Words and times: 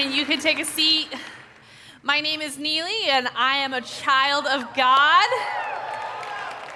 morning. 0.00 0.16
You 0.16 0.24
can 0.24 0.38
take 0.38 0.58
a 0.58 0.64
seat. 0.64 1.08
My 2.02 2.20
name 2.20 2.40
is 2.40 2.56
Neely, 2.58 3.08
and 3.10 3.28
I 3.36 3.56
am 3.56 3.74
a 3.74 3.82
child 3.82 4.46
of 4.46 4.74
God. 4.74 5.28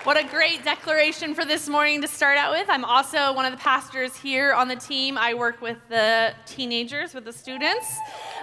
What 0.03 0.19
a 0.19 0.29
great 0.29 0.62
declaration 0.62 1.34
for 1.34 1.47
this 1.47 1.66
morning 1.66 2.02
to 2.02 2.09
start 2.09 2.37
out 2.37 2.52
with. 2.52 2.69
I'm 2.69 2.84
also 2.84 3.33
one 3.33 3.47
of 3.47 3.52
the 3.52 3.59
pastors 3.59 4.15
here 4.15 4.52
on 4.52 4.69
the 4.69 4.77
team. 4.77 5.16
I 5.16 5.33
work 5.33 5.62
with 5.62 5.79
the 5.89 6.34
teenagers, 6.45 7.15
with 7.15 7.25
the 7.25 7.33
students. 7.33 7.87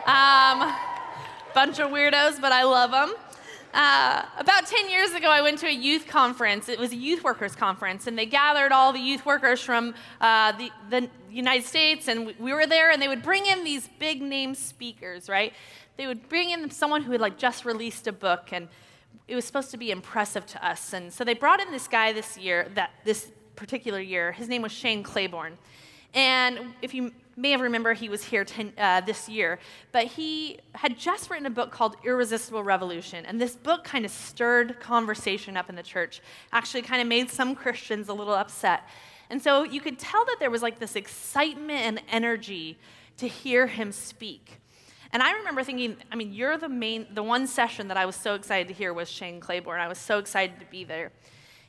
Um, 0.07 0.73
bunch 1.53 1.79
of 1.79 1.91
weirdos, 1.91 2.41
but 2.41 2.51
I 2.51 2.63
love 2.63 2.89
them. 2.89 3.13
Uh, 3.73 4.25
about 4.37 4.67
10 4.67 4.89
years 4.89 5.13
ago, 5.13 5.29
I 5.29 5.41
went 5.41 5.59
to 5.59 5.67
a 5.67 5.71
youth 5.71 6.07
conference. 6.07 6.67
It 6.67 6.77
was 6.77 6.91
a 6.91 6.95
youth 6.95 7.23
workers 7.23 7.55
conference, 7.55 8.05
and 8.05 8.17
they 8.17 8.25
gathered 8.25 8.71
all 8.73 8.91
the 8.91 8.99
youth 8.99 9.25
workers 9.25 9.61
from 9.61 9.93
uh, 10.19 10.51
the, 10.53 10.69
the 10.89 11.09
United 11.29 11.65
States, 11.65 12.09
and 12.09 12.33
we 12.37 12.53
were 12.53 12.67
there, 12.67 12.91
and 12.91 13.01
they 13.01 13.07
would 13.07 13.23
bring 13.23 13.45
in 13.45 13.63
these 13.63 13.87
big 13.97 14.21
name 14.21 14.55
speakers, 14.55 15.29
right? 15.29 15.53
They 15.95 16.05
would 16.05 16.27
bring 16.27 16.49
in 16.49 16.69
someone 16.69 17.03
who 17.03 17.13
had 17.13 17.21
like 17.21 17.37
just 17.37 17.63
released 17.63 18.07
a 18.07 18.11
book, 18.11 18.49
and 18.51 18.67
it 19.27 19.35
was 19.35 19.45
supposed 19.45 19.71
to 19.71 19.77
be 19.77 19.89
impressive 19.91 20.45
to 20.47 20.65
us. 20.67 20.91
And 20.91 21.13
so 21.13 21.23
they 21.23 21.33
brought 21.33 21.61
in 21.61 21.71
this 21.71 21.87
guy 21.87 22.11
this 22.11 22.37
year, 22.37 22.67
that 22.75 22.91
this 23.05 23.31
particular 23.55 24.01
year. 24.01 24.33
His 24.33 24.49
name 24.49 24.63
was 24.63 24.71
Shane 24.71 25.03
Claiborne. 25.03 25.57
And 26.13 26.73
if 26.81 26.93
you 26.93 27.11
may 27.35 27.51
have 27.51 27.61
remember, 27.61 27.93
he 27.93 28.09
was 28.09 28.23
here 28.23 28.43
ten, 28.43 28.73
uh, 28.77 29.01
this 29.01 29.29
year, 29.29 29.59
but 29.91 30.05
he 30.05 30.59
had 30.75 30.97
just 30.97 31.29
written 31.29 31.45
a 31.45 31.49
book 31.49 31.71
called 31.71 31.95
Irresistible 32.05 32.63
Revolution. 32.63 33.25
And 33.25 33.39
this 33.39 33.55
book 33.55 33.83
kind 33.83 34.05
of 34.05 34.11
stirred 34.11 34.79
conversation 34.79 35.57
up 35.57 35.69
in 35.69 35.75
the 35.75 35.83
church, 35.83 36.21
actually, 36.51 36.81
kind 36.81 37.01
of 37.01 37.07
made 37.07 37.29
some 37.29 37.55
Christians 37.55 38.09
a 38.09 38.13
little 38.13 38.33
upset. 38.33 38.83
And 39.29 39.41
so 39.41 39.63
you 39.63 39.79
could 39.79 39.97
tell 39.97 40.25
that 40.25 40.37
there 40.39 40.51
was 40.51 40.61
like 40.61 40.79
this 40.79 40.95
excitement 40.95 41.79
and 41.79 42.01
energy 42.09 42.77
to 43.17 43.27
hear 43.27 43.67
him 43.67 43.91
speak. 43.91 44.59
And 45.13 45.21
I 45.21 45.33
remember 45.33 45.63
thinking, 45.63 45.97
I 46.11 46.15
mean, 46.15 46.33
you're 46.33 46.57
the 46.57 46.69
main, 46.69 47.07
the 47.13 47.23
one 47.23 47.47
session 47.47 47.87
that 47.89 47.97
I 47.97 48.05
was 48.05 48.15
so 48.15 48.33
excited 48.33 48.67
to 48.69 48.73
hear 48.73 48.93
was 48.93 49.09
Shane 49.09 49.39
Claiborne. 49.39 49.79
I 49.79 49.87
was 49.87 49.97
so 49.97 50.19
excited 50.19 50.59
to 50.59 50.65
be 50.65 50.83
there. 50.83 51.11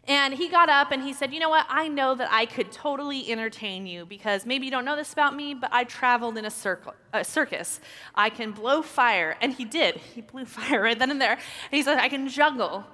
And 0.08 0.34
he 0.34 0.48
got 0.48 0.68
up 0.68 0.90
and 0.90 1.02
he 1.02 1.12
said, 1.12 1.32
You 1.32 1.38
know 1.38 1.48
what? 1.48 1.66
I 1.68 1.86
know 1.86 2.14
that 2.14 2.28
I 2.32 2.46
could 2.46 2.72
totally 2.72 3.30
entertain 3.30 3.86
you 3.86 4.04
because 4.04 4.44
maybe 4.44 4.64
you 4.64 4.72
don't 4.72 4.84
know 4.84 4.96
this 4.96 5.12
about 5.12 5.36
me, 5.36 5.54
but 5.54 5.70
I 5.72 5.84
traveled 5.84 6.36
in 6.36 6.44
a, 6.44 6.50
circle, 6.50 6.94
a 7.12 7.24
circus. 7.24 7.80
I 8.14 8.28
can 8.28 8.50
blow 8.50 8.82
fire. 8.82 9.36
And 9.40 9.52
he 9.52 9.64
did. 9.64 9.96
He 9.96 10.20
blew 10.20 10.44
fire 10.46 10.82
right 10.82 10.98
then 10.98 11.10
and 11.10 11.20
there. 11.20 11.32
And 11.32 11.40
he 11.70 11.82
said, 11.82 11.98
I 11.98 12.08
can 12.08 12.28
juggle. 12.28 12.84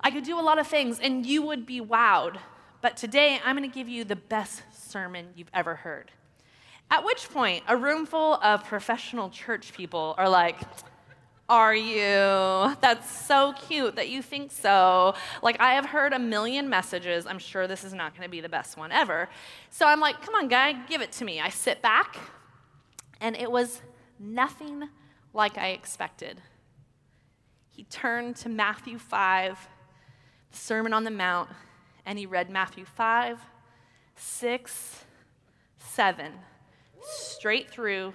I 0.00 0.10
could 0.10 0.24
do 0.24 0.38
a 0.38 0.42
lot 0.42 0.58
of 0.58 0.66
things, 0.66 0.98
and 0.98 1.24
you 1.24 1.42
would 1.42 1.64
be 1.64 1.80
wowed. 1.80 2.38
But 2.80 2.96
today, 2.96 3.40
I'm 3.44 3.56
going 3.56 3.68
to 3.68 3.72
give 3.72 3.88
you 3.88 4.02
the 4.02 4.16
best 4.16 4.62
sermon 4.72 5.28
you've 5.36 5.50
ever 5.54 5.76
heard. 5.76 6.10
At 6.90 7.04
which 7.04 7.30
point, 7.30 7.62
a 7.68 7.76
room 7.76 8.04
full 8.04 8.34
of 8.34 8.64
professional 8.64 9.30
church 9.30 9.72
people 9.72 10.16
are 10.18 10.28
like, 10.28 10.60
are 11.48 11.74
you? 11.74 12.76
That's 12.80 13.10
so 13.10 13.52
cute 13.66 13.96
that 13.96 14.08
you 14.08 14.22
think 14.22 14.52
so. 14.52 15.14
Like, 15.42 15.60
I 15.60 15.74
have 15.74 15.86
heard 15.86 16.12
a 16.12 16.18
million 16.18 16.68
messages. 16.68 17.26
I'm 17.26 17.38
sure 17.38 17.66
this 17.66 17.84
is 17.84 17.92
not 17.92 18.14
going 18.16 18.26
to 18.26 18.30
be 18.30 18.40
the 18.40 18.48
best 18.48 18.76
one 18.76 18.92
ever. 18.92 19.28
So 19.70 19.86
I'm 19.86 20.00
like, 20.00 20.22
come 20.22 20.34
on, 20.34 20.48
guy, 20.48 20.72
give 20.72 21.02
it 21.02 21.12
to 21.12 21.24
me. 21.24 21.40
I 21.40 21.50
sit 21.50 21.82
back, 21.82 22.16
and 23.20 23.36
it 23.36 23.50
was 23.50 23.82
nothing 24.18 24.88
like 25.34 25.58
I 25.58 25.68
expected. 25.68 26.40
He 27.70 27.84
turned 27.84 28.36
to 28.36 28.48
Matthew 28.48 28.98
5, 28.98 29.68
the 30.50 30.56
Sermon 30.56 30.92
on 30.92 31.04
the 31.04 31.10
Mount, 31.10 31.50
and 32.06 32.18
he 32.18 32.26
read 32.26 32.50
Matthew 32.50 32.84
5, 32.84 33.40
6, 34.14 35.04
7, 35.78 36.32
straight 37.02 37.70
through 37.70 38.12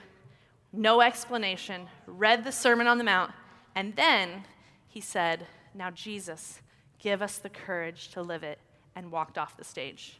no 0.73 1.01
explanation, 1.01 1.87
read 2.05 2.43
the 2.43 2.51
Sermon 2.51 2.87
on 2.87 2.97
the 2.97 3.03
Mount, 3.03 3.31
and 3.75 3.95
then 3.95 4.43
he 4.87 5.01
said, 5.01 5.47
Now, 5.73 5.91
Jesus, 5.91 6.61
give 6.99 7.21
us 7.21 7.37
the 7.37 7.49
courage 7.49 8.09
to 8.09 8.21
live 8.21 8.43
it, 8.43 8.59
and 8.95 9.11
walked 9.11 9.37
off 9.37 9.57
the 9.57 9.63
stage. 9.63 10.19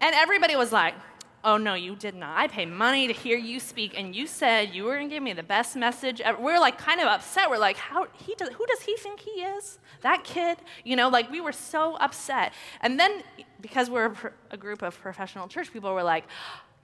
And 0.00 0.14
everybody 0.14 0.56
was 0.56 0.72
like, 0.72 0.94
Oh, 1.42 1.56
no, 1.56 1.72
you 1.72 1.96
did 1.96 2.14
not. 2.14 2.36
I 2.36 2.48
paid 2.48 2.68
money 2.68 3.06
to 3.06 3.14
hear 3.14 3.38
you 3.38 3.60
speak, 3.60 3.98
and 3.98 4.14
you 4.14 4.26
said 4.26 4.74
you 4.74 4.84
were 4.84 4.96
going 4.96 5.08
to 5.08 5.14
give 5.14 5.22
me 5.22 5.32
the 5.32 5.42
best 5.42 5.74
message. 5.74 6.20
Ever. 6.20 6.42
We 6.42 6.52
are 6.52 6.60
like 6.60 6.76
kind 6.76 7.00
of 7.00 7.06
upset. 7.06 7.48
We're 7.48 7.56
like, 7.56 7.78
How, 7.78 8.08
he 8.12 8.34
does, 8.34 8.50
Who 8.50 8.66
does 8.66 8.82
he 8.82 8.96
think 8.96 9.20
he 9.20 9.30
is? 9.30 9.78
That 10.02 10.24
kid? 10.24 10.58
You 10.84 10.96
know, 10.96 11.08
like 11.08 11.30
we 11.30 11.40
were 11.40 11.52
so 11.52 11.96
upset. 11.96 12.52
And 12.82 13.00
then, 13.00 13.22
because 13.60 13.88
we're 13.88 14.06
a, 14.06 14.32
a 14.50 14.56
group 14.58 14.82
of 14.82 15.00
professional 15.00 15.48
church 15.48 15.72
people, 15.72 15.94
we're 15.94 16.02
like, 16.02 16.24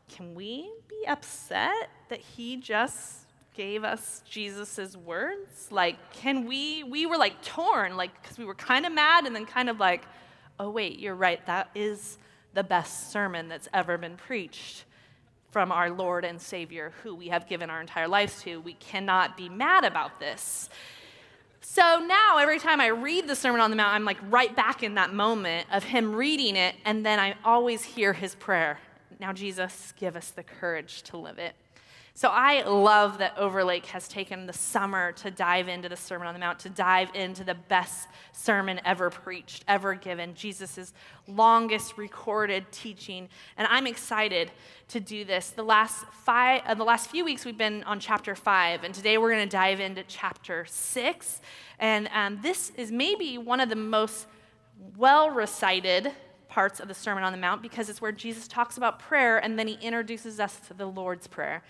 can 0.08 0.34
we 0.34 0.70
be 0.88 1.06
upset 1.06 1.90
that 2.08 2.20
he 2.20 2.56
just 2.56 3.26
gave 3.54 3.84
us 3.84 4.22
Jesus' 4.28 4.96
words? 4.96 5.68
Like, 5.70 5.96
can 6.12 6.46
we, 6.46 6.84
we 6.84 7.06
were 7.06 7.16
like 7.16 7.42
torn, 7.42 7.96
like, 7.96 8.22
because 8.22 8.38
we 8.38 8.44
were 8.44 8.54
kind 8.54 8.86
of 8.86 8.92
mad 8.92 9.26
and 9.26 9.34
then 9.34 9.46
kind 9.46 9.68
of 9.68 9.80
like, 9.80 10.04
oh, 10.58 10.70
wait, 10.70 10.98
you're 10.98 11.14
right, 11.14 11.44
that 11.46 11.70
is 11.74 12.18
the 12.54 12.62
best 12.62 13.10
sermon 13.10 13.48
that's 13.48 13.68
ever 13.74 13.98
been 13.98 14.16
preached 14.16 14.84
from 15.50 15.72
our 15.72 15.90
Lord 15.90 16.24
and 16.24 16.40
Savior, 16.40 16.92
who 17.02 17.14
we 17.14 17.28
have 17.28 17.48
given 17.48 17.70
our 17.70 17.80
entire 17.80 18.08
lives 18.08 18.42
to. 18.42 18.60
We 18.60 18.74
cannot 18.74 19.36
be 19.36 19.48
mad 19.48 19.84
about 19.84 20.20
this. 20.20 20.68
So 21.60 21.98
now, 22.06 22.38
every 22.38 22.58
time 22.58 22.80
I 22.80 22.88
read 22.88 23.26
the 23.26 23.34
Sermon 23.34 23.60
on 23.60 23.70
the 23.70 23.76
Mount, 23.76 23.94
I'm 23.94 24.04
like 24.04 24.18
right 24.30 24.54
back 24.54 24.82
in 24.82 24.94
that 24.94 25.12
moment 25.12 25.66
of 25.72 25.82
him 25.82 26.14
reading 26.14 26.56
it, 26.56 26.76
and 26.84 27.04
then 27.04 27.18
I 27.18 27.34
always 27.44 27.82
hear 27.82 28.12
his 28.12 28.34
prayer 28.34 28.78
now, 29.18 29.32
Jesus, 29.32 29.92
give 29.96 30.16
us 30.16 30.30
the 30.30 30.42
courage 30.42 31.02
to 31.04 31.16
live 31.16 31.38
it. 31.38 31.54
So 32.16 32.30
I 32.30 32.62
love 32.62 33.18
that 33.18 33.36
Overlake 33.36 33.84
has 33.86 34.08
taken 34.08 34.46
the 34.46 34.52
summer 34.54 35.12
to 35.12 35.30
dive 35.30 35.68
into 35.68 35.90
the 35.90 35.96
Sermon 35.96 36.26
on 36.26 36.32
the 36.32 36.40
Mount, 36.40 36.58
to 36.60 36.70
dive 36.70 37.10
into 37.14 37.44
the 37.44 37.54
best 37.54 38.08
sermon 38.32 38.80
ever 38.86 39.10
preached, 39.10 39.66
ever 39.68 39.94
given, 39.94 40.34
Jesus' 40.34 40.94
longest 41.28 41.98
recorded 41.98 42.72
teaching. 42.72 43.28
And 43.58 43.68
I'm 43.70 43.86
excited 43.86 44.50
to 44.88 44.98
do 44.98 45.26
this. 45.26 45.50
The 45.50 45.62
last 45.62 46.06
five, 46.24 46.62
uh, 46.64 46.72
the 46.72 46.84
last 46.84 47.10
few 47.10 47.22
weeks 47.22 47.44
we've 47.44 47.58
been 47.58 47.84
on 47.84 48.00
chapter 48.00 48.34
five, 48.34 48.82
and 48.82 48.94
today 48.94 49.18
we're 49.18 49.32
going 49.32 49.46
to 49.46 49.54
dive 49.54 49.80
into 49.80 50.02
chapter 50.08 50.64
six. 50.64 51.42
And 51.78 52.08
um, 52.14 52.38
this 52.42 52.72
is 52.78 52.90
maybe 52.90 53.36
one 53.36 53.60
of 53.60 53.68
the 53.68 53.76
most 53.76 54.26
well 54.96 55.28
recited 55.30 56.12
parts 56.56 56.80
of 56.80 56.88
the 56.88 56.94
Sermon 56.94 57.22
on 57.22 57.32
the 57.32 57.38
Mount 57.38 57.60
because 57.60 57.90
it's 57.90 58.00
where 58.00 58.12
Jesus 58.12 58.48
talks 58.48 58.78
about 58.78 58.98
prayer 58.98 59.36
and 59.36 59.58
then 59.58 59.68
he 59.68 59.74
introduces 59.74 60.40
us 60.40 60.58
to 60.68 60.72
the 60.72 60.86
Lord's 60.86 61.26
Prayer. 61.26 61.62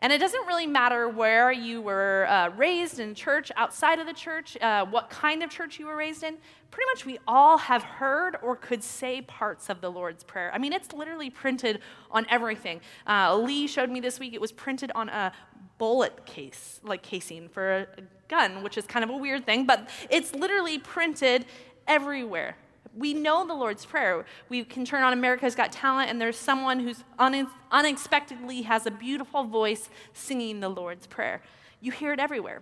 And 0.00 0.12
it 0.12 0.18
doesn't 0.18 0.46
really 0.46 0.68
matter 0.68 1.08
where 1.08 1.50
you 1.50 1.82
were 1.82 2.24
uh, 2.30 2.50
raised 2.50 3.00
in 3.00 3.16
church, 3.16 3.50
outside 3.56 3.98
of 3.98 4.06
the 4.06 4.12
church, 4.12 4.56
uh, 4.60 4.86
what 4.86 5.10
kind 5.10 5.42
of 5.42 5.50
church 5.50 5.80
you 5.80 5.86
were 5.86 5.96
raised 5.96 6.22
in. 6.22 6.36
Pretty 6.70 6.88
much 6.94 7.04
we 7.04 7.18
all 7.26 7.58
have 7.58 7.82
heard 7.82 8.36
or 8.40 8.54
could 8.54 8.84
say 8.84 9.22
parts 9.22 9.68
of 9.68 9.80
the 9.80 9.90
Lord's 9.90 10.22
Prayer. 10.22 10.52
I 10.54 10.58
mean, 10.58 10.72
it's 10.72 10.92
literally 10.92 11.30
printed 11.30 11.80
on 12.08 12.24
everything. 12.30 12.80
Uh, 13.08 13.36
Lee 13.38 13.66
showed 13.66 13.90
me 13.90 13.98
this 13.98 14.20
week, 14.20 14.34
it 14.34 14.40
was 14.40 14.52
printed 14.52 14.92
on 14.94 15.08
a 15.08 15.32
bullet 15.78 16.26
case, 16.26 16.78
like 16.84 17.02
casing 17.02 17.48
for 17.48 17.88
a 17.98 18.02
gun, 18.28 18.62
which 18.62 18.78
is 18.78 18.86
kind 18.86 19.02
of 19.02 19.10
a 19.10 19.16
weird 19.16 19.44
thing, 19.44 19.66
but 19.66 19.90
it's 20.10 20.32
literally 20.32 20.78
printed 20.78 21.44
everywhere. 21.88 22.54
We 22.98 23.14
know 23.14 23.46
the 23.46 23.54
Lord's 23.54 23.86
Prayer. 23.86 24.26
We 24.48 24.64
can 24.64 24.84
turn 24.84 25.04
on 25.04 25.12
America's 25.12 25.54
Got 25.54 25.70
Talent, 25.70 26.10
and 26.10 26.20
there's 26.20 26.36
someone 26.36 26.80
who's 26.80 27.04
une- 27.20 27.46
unexpectedly 27.70 28.62
has 28.62 28.86
a 28.86 28.90
beautiful 28.90 29.44
voice 29.44 29.88
singing 30.12 30.58
the 30.58 30.68
Lord's 30.68 31.06
Prayer. 31.06 31.40
You 31.80 31.92
hear 31.92 32.12
it 32.12 32.18
everywhere. 32.18 32.60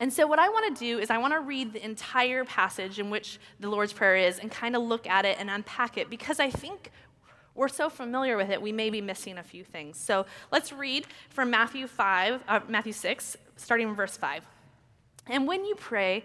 And 0.00 0.12
so, 0.12 0.26
what 0.26 0.40
I 0.40 0.48
want 0.48 0.74
to 0.74 0.84
do 0.84 0.98
is, 0.98 1.08
I 1.08 1.18
want 1.18 1.34
to 1.34 1.40
read 1.40 1.72
the 1.72 1.84
entire 1.84 2.44
passage 2.44 2.98
in 2.98 3.10
which 3.10 3.38
the 3.60 3.68
Lord's 3.68 3.92
Prayer 3.92 4.16
is 4.16 4.40
and 4.40 4.50
kind 4.50 4.74
of 4.74 4.82
look 4.82 5.06
at 5.06 5.24
it 5.24 5.38
and 5.38 5.48
unpack 5.48 5.96
it 5.96 6.10
because 6.10 6.40
I 6.40 6.50
think 6.50 6.90
we're 7.54 7.68
so 7.68 7.88
familiar 7.88 8.36
with 8.36 8.50
it, 8.50 8.60
we 8.60 8.70
may 8.70 8.90
be 8.90 9.00
missing 9.00 9.38
a 9.38 9.42
few 9.42 9.62
things. 9.62 9.98
So, 9.98 10.26
let's 10.50 10.72
read 10.72 11.06
from 11.30 11.50
Matthew 11.50 11.86
5, 11.86 12.42
uh, 12.48 12.60
Matthew 12.68 12.92
6, 12.92 13.36
starting 13.56 13.88
in 13.88 13.94
verse 13.94 14.16
5. 14.16 14.44
And 15.28 15.46
when 15.46 15.64
you 15.64 15.76
pray, 15.76 16.24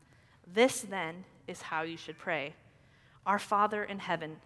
This 0.53 0.81
then 0.81 1.23
is 1.47 1.61
how 1.61 1.83
you 1.83 1.97
should 1.97 2.17
pray 2.17 2.53
Our 3.25 3.39
Father 3.39 3.83
in 3.83 3.99
heaven, 3.99 4.37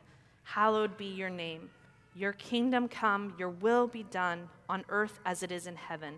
hallowed 0.43 0.97
be 0.97 1.05
your 1.05 1.29
name. 1.29 1.69
Your 2.13 2.33
kingdom 2.33 2.87
come, 2.87 3.33
your 3.37 3.49
will 3.49 3.87
be 3.87 4.03
done 4.03 4.49
on 4.69 4.85
earth 4.89 5.19
as 5.25 5.43
it 5.43 5.51
is 5.51 5.67
in 5.67 5.75
heaven. 5.75 6.15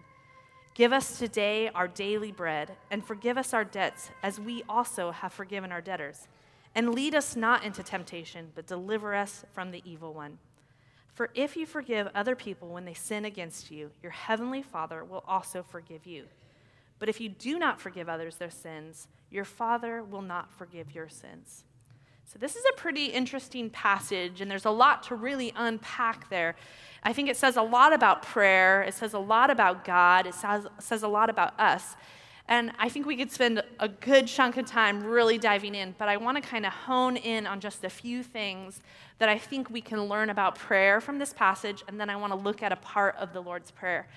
Give 0.75 0.93
us 0.93 1.17
today 1.17 1.69
our 1.69 1.87
daily 1.87 2.31
bread, 2.31 2.75
and 2.91 3.03
forgive 3.03 3.37
us 3.37 3.51
our 3.53 3.63
debts, 3.63 4.11
as 4.21 4.39
we 4.39 4.63
also 4.69 5.09
have 5.09 5.33
forgiven 5.33 5.71
our 5.71 5.81
debtors. 5.81 6.27
And 6.75 6.93
lead 6.93 7.15
us 7.15 7.35
not 7.35 7.63
into 7.63 7.81
temptation, 7.81 8.51
but 8.53 8.67
deliver 8.67 9.15
us 9.15 9.43
from 9.53 9.71
the 9.71 9.81
evil 9.83 10.13
one. 10.13 10.37
For 11.15 11.31
if 11.33 11.57
you 11.57 11.65
forgive 11.65 12.09
other 12.13 12.35
people 12.35 12.69
when 12.69 12.85
they 12.85 12.93
sin 12.93 13.25
against 13.25 13.71
you, 13.71 13.89
your 14.03 14.11
heavenly 14.11 14.61
Father 14.61 15.03
will 15.03 15.23
also 15.27 15.63
forgive 15.63 16.05
you. 16.05 16.25
But 16.99 17.09
if 17.09 17.21
you 17.21 17.29
do 17.29 17.59
not 17.59 17.79
forgive 17.79 18.09
others 18.09 18.35
their 18.35 18.49
sins, 18.49 19.07
your 19.29 19.45
Father 19.45 20.03
will 20.03 20.21
not 20.21 20.51
forgive 20.51 20.93
your 20.93 21.09
sins. 21.09 21.63
So, 22.25 22.37
this 22.37 22.57
is 22.57 22.63
a 22.73 22.75
pretty 22.75 23.05
interesting 23.05 23.69
passage, 23.69 24.41
and 24.41 24.51
there's 24.51 24.65
a 24.65 24.71
lot 24.71 25.03
to 25.03 25.15
really 25.15 25.53
unpack 25.55 26.29
there. 26.29 26.55
I 27.01 27.13
think 27.13 27.29
it 27.29 27.37
says 27.37 27.55
a 27.55 27.61
lot 27.61 27.93
about 27.93 28.21
prayer, 28.21 28.81
it 28.81 28.93
says 28.93 29.13
a 29.13 29.19
lot 29.19 29.49
about 29.49 29.85
God, 29.85 30.27
it 30.27 30.33
says, 30.33 30.67
says 30.79 31.03
a 31.03 31.07
lot 31.07 31.29
about 31.29 31.57
us. 31.57 31.95
And 32.49 32.71
I 32.79 32.89
think 32.89 33.05
we 33.05 33.15
could 33.15 33.31
spend 33.31 33.61
a 33.79 33.87
good 33.87 34.27
chunk 34.27 34.57
of 34.57 34.65
time 34.65 35.03
really 35.03 35.37
diving 35.37 35.75
in, 35.75 35.95
but 35.97 36.07
I 36.09 36.17
want 36.17 36.41
to 36.41 36.41
kind 36.41 36.65
of 36.65 36.73
hone 36.73 37.17
in 37.17 37.45
on 37.45 37.59
just 37.59 37.83
a 37.83 37.89
few 37.89 38.23
things 38.23 38.81
that 39.19 39.29
I 39.29 39.37
think 39.37 39.69
we 39.69 39.81
can 39.81 40.03
learn 40.05 40.29
about 40.29 40.55
prayer 40.55 40.99
from 40.99 41.19
this 41.19 41.33
passage, 41.33 41.83
and 41.87 41.99
then 41.99 42.09
I 42.09 42.15
want 42.15 42.33
to 42.33 42.39
look 42.39 42.63
at 42.63 42.71
a 42.71 42.77
part 42.77 43.15
of 43.17 43.33
the 43.33 43.41
Lord's 43.41 43.71
Prayer. 43.71 44.07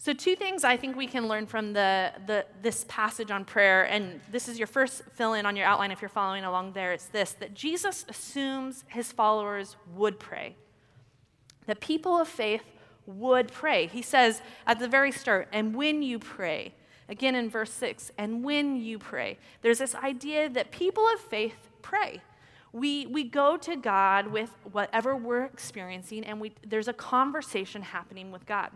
So, 0.00 0.12
two 0.12 0.36
things 0.36 0.62
I 0.62 0.76
think 0.76 0.96
we 0.96 1.08
can 1.08 1.26
learn 1.26 1.46
from 1.46 1.72
the, 1.72 2.12
the, 2.28 2.46
this 2.62 2.84
passage 2.88 3.32
on 3.32 3.44
prayer, 3.44 3.82
and 3.82 4.20
this 4.30 4.48
is 4.48 4.56
your 4.56 4.68
first 4.68 5.02
fill 5.14 5.32
in 5.32 5.44
on 5.44 5.56
your 5.56 5.66
outline 5.66 5.90
if 5.90 6.00
you're 6.00 6.08
following 6.08 6.44
along 6.44 6.72
there. 6.72 6.92
It's 6.92 7.06
this 7.06 7.32
that 7.40 7.52
Jesus 7.52 8.04
assumes 8.08 8.84
his 8.86 9.10
followers 9.10 9.74
would 9.96 10.20
pray, 10.20 10.54
that 11.66 11.80
people 11.80 12.16
of 12.16 12.28
faith 12.28 12.62
would 13.06 13.50
pray. 13.50 13.88
He 13.88 14.02
says 14.02 14.40
at 14.68 14.78
the 14.78 14.86
very 14.86 15.10
start, 15.10 15.48
and 15.52 15.74
when 15.74 16.00
you 16.04 16.20
pray, 16.20 16.74
again 17.08 17.34
in 17.34 17.50
verse 17.50 17.72
6, 17.72 18.12
and 18.16 18.44
when 18.44 18.76
you 18.76 19.00
pray, 19.00 19.36
there's 19.62 19.78
this 19.78 19.96
idea 19.96 20.48
that 20.48 20.70
people 20.70 21.08
of 21.12 21.18
faith 21.18 21.70
pray. 21.82 22.22
We, 22.72 23.06
we 23.06 23.24
go 23.24 23.56
to 23.56 23.74
God 23.74 24.28
with 24.28 24.50
whatever 24.70 25.16
we're 25.16 25.46
experiencing, 25.46 26.22
and 26.24 26.40
we, 26.40 26.52
there's 26.64 26.86
a 26.86 26.92
conversation 26.92 27.82
happening 27.82 28.30
with 28.30 28.46
God. 28.46 28.70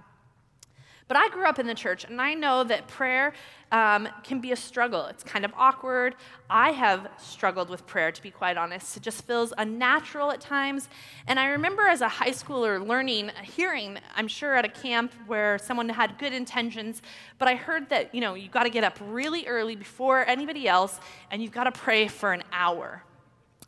But 1.12 1.19
I 1.19 1.29
grew 1.29 1.44
up 1.44 1.59
in 1.59 1.67
the 1.67 1.75
church, 1.75 2.05
and 2.05 2.23
I 2.23 2.32
know 2.32 2.64
that 2.64 2.88
prayer 2.88 3.35
um, 3.70 4.09
can 4.25 4.41
be 4.41 4.53
a 4.53 4.56
struggle. 4.56 5.05
It's 5.09 5.23
kind 5.23 5.44
of 5.44 5.53
awkward. 5.59 6.14
I 6.49 6.70
have 6.70 7.06
struggled 7.19 7.69
with 7.69 7.87
prayer, 7.87 8.11
to 8.11 8.23
be 8.23 8.31
quite 8.31 8.56
honest. 8.56 8.97
It 8.97 9.03
just 9.03 9.26
feels 9.26 9.53
unnatural 9.59 10.31
at 10.31 10.41
times. 10.41 10.88
And 11.26 11.38
I 11.38 11.49
remember 11.49 11.82
as 11.82 12.00
a 12.00 12.09
high 12.09 12.31
schooler 12.31 12.82
learning, 12.82 13.31
hearing, 13.43 13.99
I'm 14.17 14.26
sure 14.26 14.55
at 14.55 14.64
a 14.64 14.70
camp 14.70 15.12
where 15.26 15.59
someone 15.59 15.91
had 15.91 16.17
good 16.17 16.32
intentions, 16.32 17.03
but 17.38 17.47
I 17.47 17.56
heard 17.56 17.91
that, 17.91 18.15
you 18.15 18.23
know, 18.23 18.32
you've 18.32 18.50
got 18.50 18.62
to 18.62 18.70
get 18.70 18.82
up 18.82 18.99
really 19.03 19.47
early 19.47 19.76
before 19.76 20.26
anybody 20.26 20.67
else, 20.67 20.99
and 21.31 21.43
you've 21.43 21.53
got 21.53 21.65
to 21.65 21.73
pray 21.73 22.08
for 22.08 22.32
an 22.32 22.43
hour. 22.55 23.05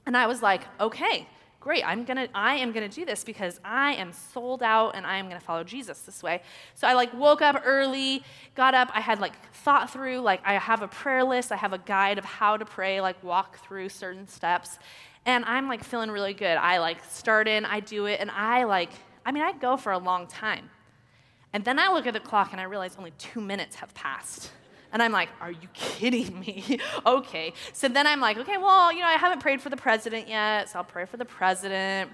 And 0.07 0.17
I 0.17 0.29
was 0.29 0.41
like, 0.41 0.63
okay, 0.81 1.29
great, 1.65 1.83
I'm 1.89 2.05
gonna, 2.05 2.29
I 2.35 2.57
am 2.57 2.73
gonna 2.73 2.91
do 2.91 3.07
this 3.07 3.25
because 3.25 3.59
I 3.65 3.95
am 3.95 4.13
sold 4.13 4.63
out 4.63 4.91
and 4.91 5.07
I 5.07 5.17
am 5.17 5.29
gonna 5.29 5.41
follow 5.41 5.65
Jesus 5.65 6.01
this 6.01 6.23
way. 6.23 6.43
So 6.75 6.87
I 6.87 6.93
like 6.93 7.15
woke 7.15 7.41
up 7.41 7.63
early, 7.65 8.23
got 8.55 8.75
up, 8.75 8.91
I 8.93 9.01
had 9.01 9.19
like 9.19 9.33
thought 9.55 9.91
through, 9.91 10.21
like 10.21 10.43
I 10.45 10.53
have 10.59 10.83
a 10.83 10.89
prayer 10.89 11.25
list, 11.25 11.53
I 11.53 11.57
have 11.57 11.73
a 11.73 11.79
guide 11.79 12.19
of 12.19 12.25
how 12.27 12.59
to 12.59 12.67
pray, 12.67 13.01
like 13.01 13.25
walk 13.25 13.65
through 13.65 13.89
certain 13.89 14.29
steps. 14.29 14.79
And 15.25 15.43
I'm 15.47 15.67
like 15.67 15.83
feeling 15.83 16.11
really 16.11 16.35
good. 16.35 16.59
I 16.59 16.81
like 16.81 17.03
start 17.03 17.49
in, 17.49 17.65
I 17.65 17.81
do 17.81 18.05
it, 18.05 18.21
and 18.21 18.31
I 18.31 18.65
like, 18.65 18.91
I 19.25 19.33
mean, 19.33 19.43
I 19.43 19.53
go 19.53 19.79
for 19.79 19.93
a 19.93 19.99
long 19.99 20.27
time. 20.27 20.69
And 21.55 21.65
then 21.65 21.79
I 21.79 21.91
look 21.95 22.07
at 22.07 22.13
the 22.13 22.21
clock 22.21 22.53
and 22.53 22.61
I 22.61 22.65
realize 22.65 22.95
only 22.99 23.13
two 23.17 23.41
minutes 23.41 23.77
have 23.77 23.95
passed. 23.95 24.51
And 24.95 25.03
I'm 25.03 25.11
like, 25.11 25.29
are 25.41 25.51
you 25.51 25.69
kidding 25.75 26.39
me? 26.39 26.79
okay. 27.07 27.53
So 27.73 27.89
then 27.89 28.07
I'm 28.07 28.21
like, 28.21 28.39
okay, 28.39 28.57
well, 28.59 28.93
you 28.93 29.01
know, 29.01 29.09
I 29.09 29.15
haven't 29.15 29.41
prayed 29.41 29.61
for 29.61 29.69
the 29.69 29.77
president 29.77 30.29
yet, 30.29 30.71
so 30.71 30.79
I'll 30.79 30.85
pray 30.85 31.05
for 31.05 31.17
the 31.17 31.25
president. 31.25 32.13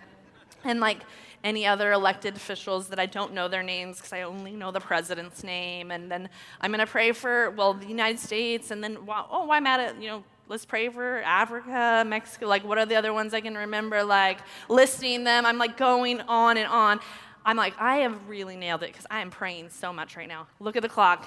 And 0.64 0.80
like 0.80 1.02
any 1.44 1.66
other 1.66 1.92
elected 1.92 2.36
officials 2.36 2.88
that 2.88 2.98
I 2.98 3.04
don't 3.04 3.34
know 3.34 3.48
their 3.48 3.62
names 3.62 3.98
because 3.98 4.14
I 4.14 4.22
only 4.22 4.52
know 4.52 4.70
the 4.72 4.80
president's 4.80 5.44
name. 5.44 5.90
And 5.90 6.10
then 6.10 6.30
I'm 6.62 6.70
going 6.70 6.84
to 6.84 6.90
pray 6.90 7.12
for, 7.12 7.50
well, 7.50 7.74
the 7.74 7.86
United 7.86 8.18
States. 8.18 8.70
And 8.70 8.82
then, 8.82 8.96
oh, 9.06 9.44
why 9.44 9.58
am 9.58 9.66
I 9.66 9.70
at, 9.70 9.80
it? 9.80 10.02
you 10.02 10.08
know, 10.08 10.24
let's 10.48 10.64
pray 10.64 10.88
for 10.88 11.18
Africa, 11.18 12.02
Mexico. 12.06 12.46
Like, 12.46 12.64
what 12.64 12.78
are 12.78 12.86
the 12.86 12.96
other 12.96 13.12
ones 13.12 13.34
I 13.34 13.42
can 13.42 13.56
remember? 13.58 14.02
Like, 14.02 14.38
listing 14.70 15.24
them. 15.24 15.44
I'm 15.44 15.58
like 15.58 15.76
going 15.76 16.22
on 16.22 16.56
and 16.56 16.66
on. 16.66 17.00
I'm 17.44 17.58
like, 17.58 17.74
I 17.78 17.96
have 17.96 18.26
really 18.26 18.56
nailed 18.56 18.82
it 18.82 18.86
because 18.92 19.06
I 19.10 19.20
am 19.20 19.30
praying 19.30 19.68
so 19.68 19.92
much 19.92 20.16
right 20.16 20.28
now. 20.28 20.46
Look 20.60 20.76
at 20.76 20.82
the 20.82 20.88
clock 20.88 21.26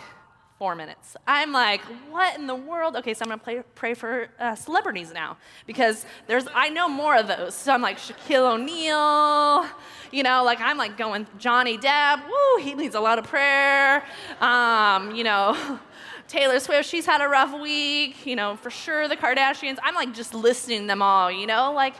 four 0.63 0.75
minutes. 0.75 1.17
I'm 1.27 1.51
like, 1.51 1.81
what 2.09 2.39
in 2.39 2.47
the 2.47 2.55
world? 2.55 2.95
Okay, 2.95 3.13
so 3.13 3.25
I'm 3.25 3.27
gonna 3.27 3.37
play, 3.37 3.61
pray 3.75 3.93
for 3.93 4.29
uh, 4.39 4.55
celebrities 4.55 5.11
now 5.13 5.35
because 5.67 6.05
there's 6.25 6.45
I 6.55 6.69
know 6.69 6.87
more 6.87 7.17
of 7.17 7.27
those. 7.27 7.53
So 7.53 7.73
I'm 7.73 7.81
like 7.81 7.97
Shaquille 7.97 8.53
O'Neal, 8.53 9.69
you 10.13 10.23
know, 10.23 10.41
like 10.45 10.61
I'm 10.61 10.77
like 10.77 10.95
going 10.97 11.27
Johnny 11.37 11.77
Depp. 11.77 12.25
Woo, 12.25 12.63
he 12.63 12.75
needs 12.75 12.95
a 12.95 13.01
lot 13.01 13.19
of 13.19 13.25
prayer. 13.25 14.05
Um, 14.39 15.13
you 15.13 15.25
know. 15.25 15.79
Taylor 16.29 16.59
Swift, 16.61 16.89
she's 16.89 17.05
had 17.05 17.19
a 17.19 17.27
rough 17.27 17.59
week, 17.61 18.25
you 18.25 18.37
know, 18.37 18.55
for 18.55 18.69
sure 18.69 19.09
the 19.09 19.17
Kardashians. 19.17 19.77
I'm 19.83 19.93
like 19.93 20.13
just 20.13 20.33
listening 20.33 20.87
them 20.87 21.01
all, 21.01 21.29
you 21.29 21.45
know, 21.45 21.73
like, 21.73 21.95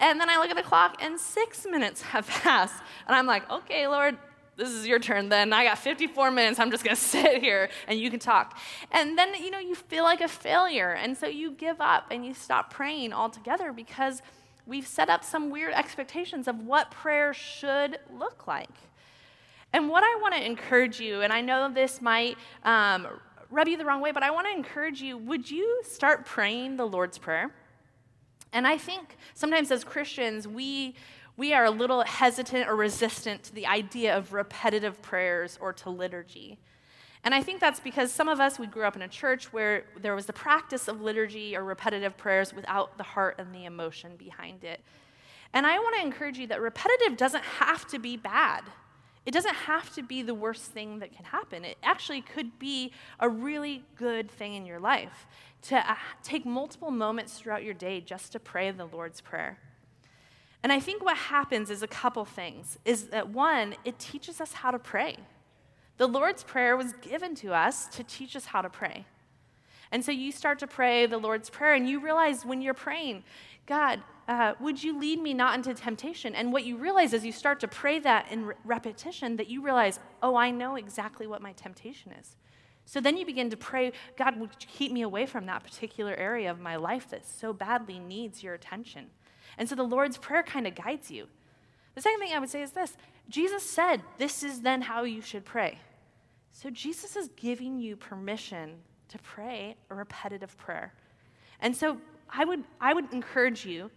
and 0.00 0.18
then 0.18 0.30
I 0.30 0.38
look 0.38 0.48
at 0.48 0.56
the 0.56 0.62
clock 0.62 0.96
and 1.00 1.20
six 1.20 1.66
minutes 1.70 2.00
have 2.00 2.26
passed. 2.42 2.82
And 3.06 3.14
I'm 3.14 3.26
like, 3.26 3.48
okay, 3.50 3.86
Lord, 3.86 4.16
this 4.56 4.70
is 4.70 4.86
your 4.86 4.98
turn 4.98 5.28
then. 5.28 5.52
I 5.52 5.64
got 5.64 5.78
54 5.78 6.30
minutes. 6.30 6.58
I'm 6.58 6.70
just 6.70 6.82
going 6.82 6.96
to 6.96 7.02
sit 7.02 7.42
here 7.42 7.68
and 7.86 7.98
you 7.98 8.10
can 8.10 8.18
talk. 8.18 8.58
And 8.90 9.16
then, 9.18 9.34
you 9.34 9.50
know, 9.50 9.58
you 9.58 9.74
feel 9.74 10.04
like 10.04 10.20
a 10.20 10.28
failure. 10.28 10.92
And 10.92 11.16
so 11.16 11.26
you 11.26 11.52
give 11.52 11.80
up 11.80 12.06
and 12.10 12.24
you 12.24 12.34
stop 12.34 12.72
praying 12.72 13.12
altogether 13.12 13.72
because 13.72 14.22
we've 14.66 14.86
set 14.86 15.08
up 15.08 15.24
some 15.24 15.50
weird 15.50 15.74
expectations 15.74 16.48
of 16.48 16.60
what 16.60 16.90
prayer 16.90 17.32
should 17.34 17.98
look 18.12 18.46
like. 18.46 18.70
And 19.72 19.88
what 19.88 20.02
I 20.02 20.18
want 20.20 20.34
to 20.34 20.44
encourage 20.44 21.00
you, 21.00 21.20
and 21.20 21.32
I 21.32 21.40
know 21.40 21.70
this 21.70 22.00
might 22.00 22.38
um, 22.64 23.06
rub 23.50 23.68
you 23.68 23.76
the 23.76 23.84
wrong 23.84 24.00
way, 24.00 24.12
but 24.12 24.22
I 24.22 24.30
want 24.30 24.46
to 24.46 24.52
encourage 24.52 25.02
you 25.02 25.18
would 25.18 25.50
you 25.50 25.82
start 25.84 26.24
praying 26.24 26.76
the 26.76 26.86
Lord's 26.86 27.18
Prayer? 27.18 27.52
And 28.52 28.66
I 28.66 28.78
think 28.78 29.16
sometimes 29.34 29.70
as 29.70 29.84
Christians, 29.84 30.48
we 30.48 30.94
we 31.36 31.52
are 31.52 31.64
a 31.64 31.70
little 31.70 32.02
hesitant 32.02 32.68
or 32.68 32.76
resistant 32.76 33.42
to 33.44 33.54
the 33.54 33.66
idea 33.66 34.16
of 34.16 34.32
repetitive 34.32 35.00
prayers 35.02 35.58
or 35.60 35.72
to 35.74 35.90
liturgy. 35.90 36.58
And 37.24 37.34
I 37.34 37.42
think 37.42 37.60
that's 37.60 37.80
because 37.80 38.12
some 38.12 38.28
of 38.28 38.40
us, 38.40 38.58
we 38.58 38.66
grew 38.66 38.84
up 38.84 38.96
in 38.96 39.02
a 39.02 39.08
church 39.08 39.52
where 39.52 39.84
there 40.00 40.14
was 40.14 40.26
the 40.26 40.32
practice 40.32 40.86
of 40.86 41.00
liturgy 41.00 41.56
or 41.56 41.64
repetitive 41.64 42.16
prayers 42.16 42.54
without 42.54 42.96
the 42.98 43.02
heart 43.02 43.36
and 43.38 43.54
the 43.54 43.64
emotion 43.64 44.16
behind 44.16 44.64
it. 44.64 44.80
And 45.52 45.66
I 45.66 45.78
want 45.78 45.96
to 45.96 46.02
encourage 46.02 46.38
you 46.38 46.46
that 46.48 46.60
repetitive 46.60 47.16
doesn't 47.16 47.44
have 47.44 47.86
to 47.88 47.98
be 47.98 48.16
bad. 48.16 48.62
It 49.24 49.32
doesn't 49.32 49.54
have 49.54 49.92
to 49.96 50.02
be 50.02 50.22
the 50.22 50.34
worst 50.34 50.70
thing 50.70 51.00
that 51.00 51.12
can 51.12 51.24
happen. 51.24 51.64
It 51.64 51.78
actually 51.82 52.20
could 52.20 52.60
be 52.60 52.92
a 53.18 53.28
really 53.28 53.82
good 53.96 54.30
thing 54.30 54.54
in 54.54 54.64
your 54.64 54.78
life 54.78 55.26
to 55.62 55.78
uh, 55.78 55.96
take 56.22 56.46
multiple 56.46 56.92
moments 56.92 57.38
throughout 57.38 57.64
your 57.64 57.74
day 57.74 58.00
just 58.00 58.30
to 58.32 58.38
pray 58.38 58.70
the 58.70 58.84
Lord's 58.86 59.20
Prayer. 59.20 59.58
And 60.66 60.72
I 60.72 60.80
think 60.80 61.04
what 61.04 61.16
happens 61.16 61.70
is 61.70 61.84
a 61.84 61.86
couple 61.86 62.24
things. 62.24 62.76
Is 62.84 63.04
that 63.10 63.28
one, 63.28 63.76
it 63.84 64.00
teaches 64.00 64.40
us 64.40 64.52
how 64.52 64.72
to 64.72 64.80
pray. 64.80 65.16
The 65.96 66.08
Lord's 66.08 66.42
Prayer 66.42 66.76
was 66.76 66.92
given 66.94 67.36
to 67.36 67.54
us 67.54 67.86
to 67.90 68.02
teach 68.02 68.34
us 68.34 68.46
how 68.46 68.62
to 68.62 68.68
pray. 68.68 69.06
And 69.92 70.04
so 70.04 70.10
you 70.10 70.32
start 70.32 70.58
to 70.58 70.66
pray 70.66 71.06
the 71.06 71.18
Lord's 71.18 71.50
Prayer, 71.50 71.74
and 71.74 71.88
you 71.88 72.00
realize 72.00 72.44
when 72.44 72.60
you're 72.60 72.74
praying, 72.74 73.22
God, 73.66 74.00
uh, 74.26 74.54
would 74.58 74.82
you 74.82 74.98
lead 74.98 75.20
me 75.20 75.34
not 75.34 75.54
into 75.54 75.72
temptation? 75.72 76.34
And 76.34 76.52
what 76.52 76.64
you 76.64 76.76
realize 76.76 77.14
as 77.14 77.24
you 77.24 77.30
start 77.30 77.60
to 77.60 77.68
pray 77.68 78.00
that 78.00 78.26
in 78.32 78.46
re- 78.46 78.56
repetition, 78.64 79.36
that 79.36 79.48
you 79.48 79.62
realize, 79.62 80.00
oh, 80.20 80.34
I 80.34 80.50
know 80.50 80.74
exactly 80.74 81.28
what 81.28 81.40
my 81.40 81.52
temptation 81.52 82.10
is. 82.10 82.34
So 82.86 83.00
then 83.00 83.16
you 83.16 83.24
begin 83.24 83.50
to 83.50 83.56
pray, 83.56 83.92
God, 84.18 84.40
would 84.40 84.50
you 84.58 84.66
keep 84.68 84.90
me 84.90 85.02
away 85.02 85.26
from 85.26 85.46
that 85.46 85.62
particular 85.62 86.16
area 86.16 86.50
of 86.50 86.58
my 86.58 86.74
life 86.74 87.08
that 87.10 87.24
so 87.24 87.52
badly 87.52 88.00
needs 88.00 88.42
your 88.42 88.54
attention? 88.54 89.10
And 89.58 89.68
so 89.68 89.74
the 89.74 89.82
Lord's 89.82 90.18
Prayer 90.18 90.42
kind 90.42 90.66
of 90.66 90.74
guides 90.74 91.10
you. 91.10 91.26
The 91.94 92.02
second 92.02 92.20
thing 92.20 92.32
I 92.34 92.38
would 92.38 92.50
say 92.50 92.62
is 92.62 92.72
this 92.72 92.96
Jesus 93.28 93.62
said, 93.62 94.02
This 94.18 94.42
is 94.42 94.60
then 94.60 94.82
how 94.82 95.04
you 95.04 95.20
should 95.20 95.44
pray. 95.44 95.78
So 96.52 96.70
Jesus 96.70 97.16
is 97.16 97.28
giving 97.36 97.78
you 97.78 97.96
permission 97.96 98.76
to 99.08 99.18
pray 99.18 99.76
a 99.90 99.94
repetitive 99.94 100.56
prayer. 100.56 100.94
And 101.60 101.76
so 101.76 101.98
I 102.30 102.44
would, 102.44 102.64
I 102.80 102.94
would 102.94 103.12
encourage 103.12 103.64
you, 103.64 103.90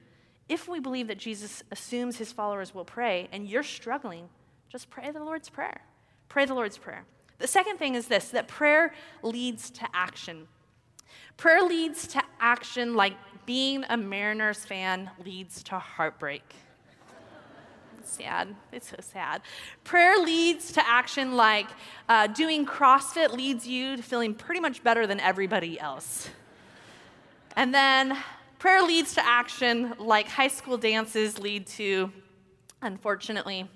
if 0.47 0.67
we 0.67 0.79
believe 0.79 1.07
that 1.07 1.17
Jesus 1.17 1.63
assumes 1.71 2.17
his 2.17 2.31
followers 2.31 2.73
will 2.73 2.85
pray 2.85 3.29
and 3.31 3.47
you're 3.47 3.63
struggling, 3.63 4.29
just 4.67 4.89
pray 4.89 5.11
the 5.11 5.23
Lord's 5.23 5.49
Prayer. 5.49 5.81
Pray 6.27 6.45
the 6.45 6.53
Lord's 6.53 6.77
Prayer. 6.77 7.05
The 7.37 7.47
second 7.47 7.77
thing 7.77 7.95
is 7.95 8.07
this 8.07 8.29
that 8.29 8.47
prayer 8.47 8.93
leads 9.23 9.69
to 9.71 9.87
action. 9.93 10.47
Prayer 11.37 11.61
leads 11.61 12.07
to 12.07 12.21
action 12.39 12.95
like 12.95 13.13
being 13.49 13.83
a 13.89 13.97
Mariners 13.97 14.63
fan 14.63 15.09
leads 15.25 15.63
to 15.63 15.79
heartbreak. 15.79 16.43
sad. 18.03 18.55
It's 18.71 18.91
so 18.91 18.97
sad. 18.99 19.41
Prayer 19.83 20.19
leads 20.19 20.71
to 20.73 20.87
action 20.87 21.35
like 21.35 21.65
uh, 22.07 22.27
doing 22.27 22.63
CrossFit 22.63 23.31
leads 23.31 23.65
you 23.65 23.97
to 23.97 24.03
feeling 24.03 24.35
pretty 24.35 24.61
much 24.61 24.83
better 24.83 25.07
than 25.07 25.19
everybody 25.19 25.79
else. 25.79 26.29
And 27.55 27.73
then 27.73 28.15
prayer 28.59 28.83
leads 28.83 29.15
to 29.15 29.25
action 29.25 29.95
like 29.97 30.27
high 30.27 30.47
school 30.47 30.77
dances 30.77 31.39
lead 31.39 31.65
to, 31.69 32.11
unfortunately, 32.83 33.67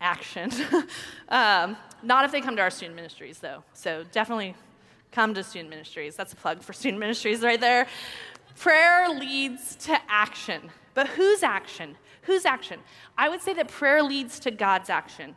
action. 0.00 0.52
um, 1.28 1.76
not 2.04 2.24
if 2.24 2.30
they 2.30 2.40
come 2.40 2.54
to 2.54 2.62
our 2.62 2.70
student 2.70 2.94
ministries, 2.94 3.40
though. 3.40 3.64
So 3.72 4.04
definitely 4.12 4.54
come 5.10 5.34
to 5.34 5.42
student 5.42 5.70
ministries. 5.70 6.14
That's 6.14 6.34
a 6.34 6.36
plug 6.36 6.62
for 6.62 6.72
student 6.72 7.00
ministries 7.00 7.40
right 7.40 7.60
there. 7.60 7.88
Prayer 8.58 9.08
leads 9.08 9.76
to 9.76 9.98
action. 10.08 10.70
But 10.94 11.08
whose 11.08 11.42
action? 11.42 11.96
Whose 12.22 12.44
action? 12.44 12.80
I 13.16 13.28
would 13.28 13.40
say 13.40 13.54
that 13.54 13.68
prayer 13.68 14.02
leads 14.02 14.40
to 14.40 14.50
God's 14.50 14.90
action. 14.90 15.36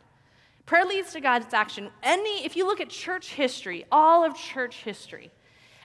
Prayer 0.66 0.84
leads 0.84 1.12
to 1.12 1.20
God's 1.20 1.54
action. 1.54 1.90
Any, 2.02 2.44
if 2.44 2.56
you 2.56 2.66
look 2.66 2.80
at 2.80 2.88
church 2.88 3.34
history, 3.34 3.84
all 3.92 4.24
of 4.24 4.34
church 4.34 4.82
history, 4.82 5.30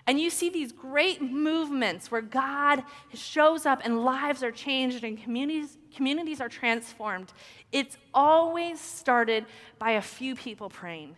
and 0.08 0.20
you 0.20 0.29
see 0.29 0.50
these 0.50 0.72
great 0.72 1.22
movements 1.22 2.10
where 2.10 2.22
God 2.22 2.84
shows 3.13 3.65
up 3.65 3.82
and 3.84 4.03
lives 4.03 4.41
are 4.41 4.51
changed 4.51 5.03
and 5.03 5.22
communities, 5.22 5.77
communities 5.94 6.39
are 6.39 6.50
transformed, 6.50 7.34
it's 7.72 7.98
always 8.13 8.79
started 8.79 9.46
by 9.77 9.91
a 9.91 10.01
few 10.01 10.34
people 10.34 10.70
praying. 10.70 11.15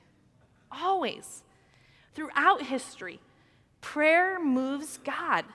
Always. 0.72 1.44
Throughout 2.16 2.64
history, 2.64 3.20
prayer 3.80 4.40
moves 4.40 4.98
God. 4.98 5.46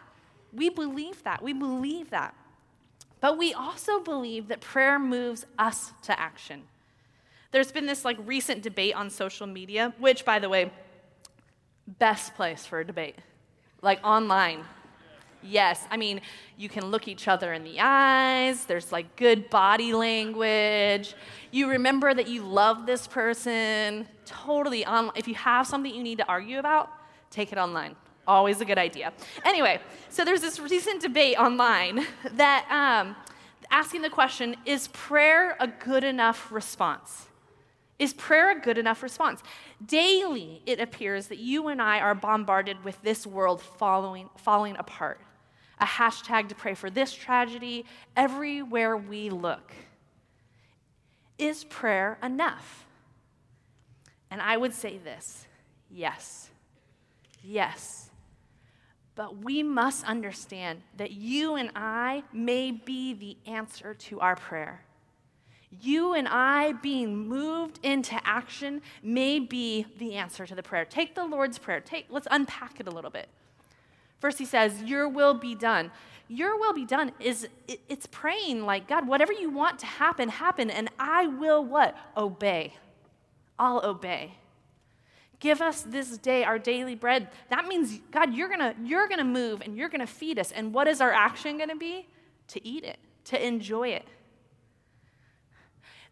We 0.55 0.69
believe 0.71 1.23
that. 1.25 1.43
We 1.43 1.53
believe 1.53 2.11
that. 2.11 2.35
But 3.21 3.39
we 3.39 3.55
also 3.55 4.01
believe 4.01 4.49
that 4.49 4.61
prayer 4.61 4.99
moves 4.99 5.47
us 5.59 5.93
to 6.03 6.19
action. 6.19 6.63
There's 7.51 7.73
been 7.73 7.87
this 7.87 8.05
like 8.05 8.19
recent 8.27 8.63
debate 8.63 8.95
on 8.95 9.11
social 9.11 9.47
media, 9.47 9.95
which 9.99 10.25
by 10.25 10.39
the 10.39 10.49
way, 10.49 10.71
best 11.87 12.35
place 12.35 12.67
for 12.67 12.81
a 12.81 12.85
debate. 12.85 13.17
Like 13.81 14.01
online. 14.05 14.65
Yes, 15.43 15.87
I 15.91 15.99
mean, 15.99 16.23
you 16.57 16.71
can 16.71 16.87
look 16.87 17.07
each 17.07 17.29
other 17.29 17.53
in 17.53 17.65
the 17.65 17.79
eyes. 17.79 18.65
There's 18.65 18.91
like 18.91 19.15
good 19.17 19.51
body 19.51 19.93
language. 19.93 21.15
You 21.51 21.69
remember 21.69 22.15
that 22.15 22.29
you 22.29 22.43
love 22.43 22.87
this 22.87 23.07
person. 23.07 24.09
Totally 24.25 24.87
online. 24.87 25.13
If 25.17 25.29
you 25.29 25.35
have 25.35 25.67
something 25.67 25.95
you 25.95 26.03
need 26.03 26.19
to 26.19 26.27
argue 26.27 26.59
about, 26.59 26.91
take 27.31 27.53
it 27.53 27.59
online. 27.59 27.95
Always 28.27 28.61
a 28.61 28.65
good 28.65 28.79
idea. 28.79 29.13
Anyway, 29.45 29.81
so 30.09 30.25
there's 30.25 30.41
this 30.41 30.59
recent 30.59 31.03
debate 31.03 31.39
online 31.39 32.07
that 32.33 32.67
um, 32.71 33.17
asking 33.71 34.03
the 34.03 34.11
question 34.11 34.57
is 34.65 34.89
prayer 34.89 35.57
a 35.61 35.67
good 35.67 36.05
enough 36.05 36.51
response? 36.51 37.27
Is 37.99 38.13
prayer 38.13 38.51
a 38.51 38.61
good 38.61 38.77
enough 38.77 39.03
response? 39.03 39.43
Daily, 39.85 40.63
it 40.67 40.81
appears 40.81 41.29
that 41.29 41.39
you 41.39 41.69
and 41.69 41.81
I 41.81 42.01
are 42.01 42.15
bombarded 42.15 42.83
with 42.85 43.01
this 43.03 43.27
world 43.27 43.63
following, 43.63 44.31
falling 44.37 44.77
apart. 44.77 45.21
A 45.79 45.87
hashtag 45.87 46.49
to 46.49 46.55
pray 46.55 46.75
for 46.75 46.91
this 46.91 47.13
tragedy 47.13 47.85
everywhere 48.17 48.97
we 48.97 49.31
look. 49.31 49.73
Is 51.39 51.65
prayer 51.65 52.19
enough? 52.23 52.87
And 54.31 54.41
I 54.41 54.57
would 54.57 54.75
say 54.75 54.99
this 54.99 55.47
yes. 55.91 56.51
Yes. 57.43 58.11
But 59.17 59.39
we 59.45 59.63
must 59.63 60.05
understand 60.05 60.83
that 60.97 61.13
you 61.13 61.55
and 61.55 61.71
I 61.77 62.25
may 62.33 62.73
be 62.73 63.15
the 63.15 63.37
answer 63.51 63.95
to 63.95 64.21
our 64.21 64.35
prayer. 64.35 64.83
You 65.81 66.15
and 66.15 66.29
I 66.29 66.73
being 66.73 67.29
moved 67.29 67.81
into 67.83 68.21
action 68.25 68.83
may 69.03 69.39
be 69.39 69.87
the 69.99 70.15
answer 70.15 70.47
to 70.47 70.55
the 70.55 70.63
prayer. 70.63 70.85
Take 70.85 71.15
the 71.15 71.25
Lord's 71.25 71.59
Prayer. 71.59 71.81
Take, 71.81 72.07
let's 72.11 72.29
unpack 72.31 72.81
it 72.81 72.87
a 72.87 72.91
little 72.91 73.11
bit. 73.11 73.29
First, 74.21 74.39
he 74.39 74.45
says, 74.45 74.83
Your 74.83 75.09
will 75.09 75.35
be 75.35 75.55
done. 75.55 75.91
Your 76.29 76.59
will 76.59 76.73
be 76.73 76.87
done 76.87 77.13
is 77.21 77.47
it, 77.69 77.81
it's 77.89 78.07
praying 78.07 78.65
like, 78.65 78.89
God, 78.89 79.07
whatever 79.07 79.33
you 79.33 79.51
want 79.51 79.79
to 79.81 79.87
happen, 79.87 80.29
happen, 80.29 80.71
and 80.71 80.89
I 80.99 81.27
will 81.27 81.65
what? 81.65 81.97
Obey. 82.17 82.75
I'll 83.59 83.85
obey. 83.85 84.35
Give 85.45 85.61
us 85.61 85.83
this 85.83 86.17
day 86.17 86.43
our 86.43 86.59
daily 86.59 86.95
bread. 86.95 87.29
That 87.51 87.67
means, 87.67 88.01
God, 88.11 88.33
you're 88.33 88.49
gonna, 88.49 88.75
you're 88.83 89.07
gonna 89.09 89.25
move 89.25 89.61
and 89.61 89.77
you're 89.77 89.91
gonna 89.91 90.07
feed 90.07 90.39
us. 90.39 90.51
And 90.51 90.73
what 90.73 90.89
is 90.89 91.03
our 91.03 91.13
action 91.13 91.59
gonna 91.59 91.77
be? 91.77 92.09
To 92.49 92.67
eat 92.67 92.83
it, 92.83 92.97
to 93.27 93.47
enjoy 93.47 93.89
it. 93.89 94.09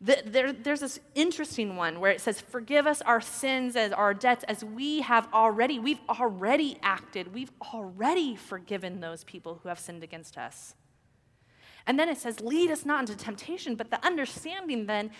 The, 0.02 0.22
there, 0.26 0.52
there's 0.52 0.80
this 0.80 1.00
interesting 1.14 1.76
one 1.76 1.98
where 1.98 2.10
it 2.10 2.20
says, 2.20 2.42
Forgive 2.42 2.86
us 2.86 3.00
our 3.00 3.22
sins 3.22 3.74
as 3.74 3.90
our 3.90 4.12
debts 4.12 4.44
as 4.48 4.62
we 4.62 5.00
have 5.00 5.26
already. 5.32 5.78
We've 5.78 6.00
already 6.10 6.76
acted. 6.82 7.32
We've 7.32 7.52
already 7.72 8.36
forgiven 8.36 9.00
those 9.00 9.24
people 9.24 9.60
who 9.62 9.70
have 9.70 9.78
sinned 9.78 10.02
against 10.02 10.36
us. 10.36 10.74
And 11.86 11.98
then 11.98 12.10
it 12.10 12.18
says, 12.18 12.42
Lead 12.42 12.70
us 12.70 12.84
not 12.84 13.00
into 13.00 13.16
temptation. 13.16 13.76
But 13.76 13.90
the 13.90 14.04
understanding 14.04 14.84
then 14.84 15.10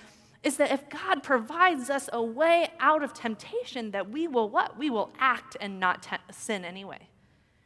is 0.43 0.57
that 0.57 0.73
if 0.73 0.89
God 0.89 1.23
provides 1.23 1.89
us 1.89 2.09
a 2.13 2.23
way 2.23 2.71
out 2.81 3.03
of 3.03 3.13
temptation, 3.13 3.93
that 3.93 4.11
we 4.11 4.27
will 4.27 4.49
what? 4.49 4.77
We 4.77 4.91
will 4.91 5.13
act 5.19 5.57
and 5.61 5.79
not 5.79 6.03
te- 6.03 6.17
sin 6.33 6.65
anyway. 6.65 7.09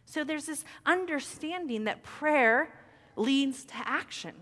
So 0.05 0.25
there's 0.25 0.47
this 0.47 0.65
understanding 0.85 1.85
that 1.85 2.03
prayer 2.03 2.69
leads 3.17 3.65
to 3.65 3.75
action. 3.77 4.35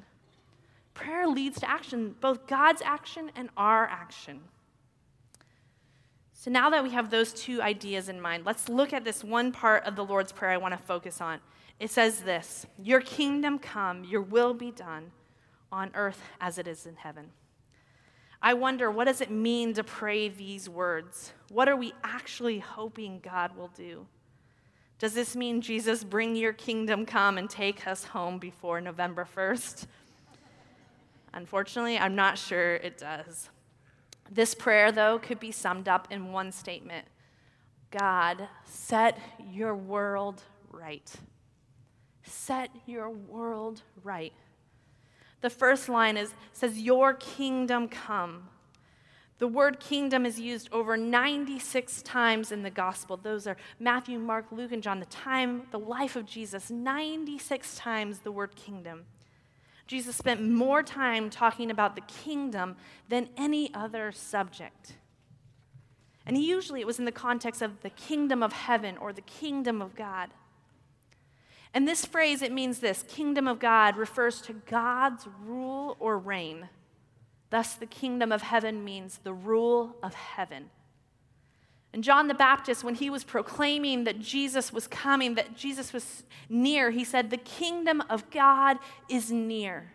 Prayer 0.95 1.26
leads 1.26 1.61
to 1.61 1.71
action, 1.71 2.17
both 2.21 2.47
God's 2.47 2.83
action 2.83 3.31
and 3.37 3.50
our 3.57 3.87
action. 3.87 4.41
So 6.33 6.50
now 6.50 6.71
that 6.71 6.83
we 6.83 6.91
have 6.91 7.11
those 7.11 7.33
two 7.33 7.62
ideas 7.62 8.09
in 8.09 8.21
mind, 8.21 8.45
let's 8.45 8.69
look 8.69 8.93
at 8.93 9.05
this 9.05 9.25
one 9.25 9.50
part 9.50 9.85
of 9.85 9.97
the 9.97 10.05
Lord's 10.05 10.33
Prayer 10.33 10.50
I 10.50 10.57
want 10.57 10.73
to 10.73 10.83
focus 10.85 11.21
on. 11.21 11.41
It 11.81 11.91
says 11.91 12.21
this 12.21 12.67
Your 12.79 13.00
kingdom 13.00 13.59
come, 13.59 14.05
your 14.05 14.23
will 14.23 14.55
be 14.55 14.71
done 14.71 15.12
on 15.73 15.91
earth 15.95 16.21
as 16.41 16.59
it 16.59 16.69
is 16.69 16.87
in 16.87 16.97
heaven. 16.97 17.31
I 18.45 18.53
wonder, 18.53 18.91
what 18.91 19.07
does 19.07 19.23
it 19.23 19.31
mean 19.31 19.73
to 19.73 19.83
pray 19.83 20.29
these 20.29 20.69
words? 20.69 21.33
What 21.49 21.67
are 21.67 21.77
we 21.77 21.95
actually 22.05 22.59
hoping 22.59 23.21
God 23.21 23.57
will 23.57 23.71
do? 23.75 24.07
Does 24.99 25.15
this 25.15 25.35
mean, 25.35 25.63
Jesus, 25.63 26.05
bring 26.05 26.37
your 26.37 26.53
kingdom 26.53 27.07
come 27.07 27.39
and 27.39 27.49
take 27.49 27.87
us 27.87 28.05
home 28.05 28.39
before 28.39 28.83
November 28.83 29.27
1st? 29.35 29.87
Unfortunately, 31.33 31.97
I'm 31.97 32.15
not 32.15 32.37
sure 32.37 32.75
it 32.75 32.99
does. 32.99 33.49
This 34.31 34.55
prayer, 34.55 34.93
though, 34.93 35.19
could 35.19 35.41
be 35.41 35.51
summed 35.51 35.89
up 35.89 36.09
in 36.11 36.31
one 36.31 36.53
statement 36.53 37.07
God, 37.91 38.47
set 38.67 39.19
your 39.51 39.75
world 39.75 40.43
right. 40.71 41.11
Set 42.25 42.69
your 42.85 43.09
world 43.09 43.81
right. 44.03 44.35
The 45.45 45.51
first 45.51 45.91
line 45.91 46.17
is, 46.17 46.33
says, 46.55 46.79
Your 46.79 47.13
kingdom 47.13 47.87
come. 47.87 48.49
The 49.37 49.47
word 49.47 49.79
kingdom 49.79 50.25
is 50.25 50.41
used 50.41 50.71
over 50.73 50.97
96 50.97 52.01
times 52.01 52.51
in 52.51 52.63
the 52.63 52.71
gospel. 52.71 53.19
Those 53.19 53.47
are 53.47 53.59
Matthew, 53.79 54.19
Mark, 54.19 54.47
Luke, 54.51 54.73
and 54.73 54.83
John. 54.83 55.01
The 55.01 55.05
time, 55.05 55.65
the 55.71 55.79
life 55.79 56.17
of 56.17 56.25
Jesus, 56.25 56.71
96 56.71 57.77
times 57.77 58.21
the 58.21 58.33
word 58.33 58.57
kingdom. 58.57 59.05
Jesus 59.87 60.17
spent 60.17 60.41
more 60.43 60.83
time 60.83 61.29
talking 61.29 61.71
about 61.71 61.95
the 61.95 62.01
kingdom 62.01 62.77
than 63.11 63.29
any 63.37 63.71
other 63.75 64.13
subject. 64.13 64.95
And 66.25 66.39
usually 66.39 66.81
it 66.81 66.87
was 66.87 66.99
in 66.99 67.05
the 67.05 67.13
context 67.13 67.61
of 67.61 67.83
the 67.83 67.91
kingdom 67.91 68.43
of 68.43 68.55
heaven 68.55 68.97
or 68.97 69.13
the 69.13 69.21
kingdom 69.21 69.83
of 69.83 69.95
God. 69.95 70.31
And 71.75 71.87
this 71.87 72.07
phrase, 72.07 72.40
it 72.40 72.52
means 72.52 72.78
this 72.78 73.04
kingdom 73.09 73.47
of 73.47 73.59
God 73.59 73.97
refers 73.97 74.40
to 74.43 74.52
God's 74.52 75.26
rule 75.45 75.97
or 75.99 76.16
reign. 76.16 76.69
Thus, 77.50 77.75
the 77.75 77.87
kingdom 77.87 78.33
of 78.33 78.43
heaven 78.43 78.85
means 78.85 79.19
the 79.19 79.35
rule 79.35 79.97
of 80.02 80.14
heaven. 80.14 80.71
And 81.93 82.02
John 82.02 82.28
the 82.28 82.35
Baptist, 82.35 82.83
when 82.83 82.95
he 82.95 83.11
was 83.11 83.23
proclaiming 83.23 84.04
that 84.04 84.21
Jesus 84.21 84.73
was 84.73 84.87
coming, 84.87 85.35
that 85.35 85.57
Jesus 85.57 85.93
was 85.93 86.25
near, 86.49 86.90
he 86.90 87.04
said, 87.04 87.31
The 87.31 87.37
kingdom 87.37 88.02
of 88.09 88.31
God 88.31 88.78
is 89.09 89.31
near. 89.31 89.93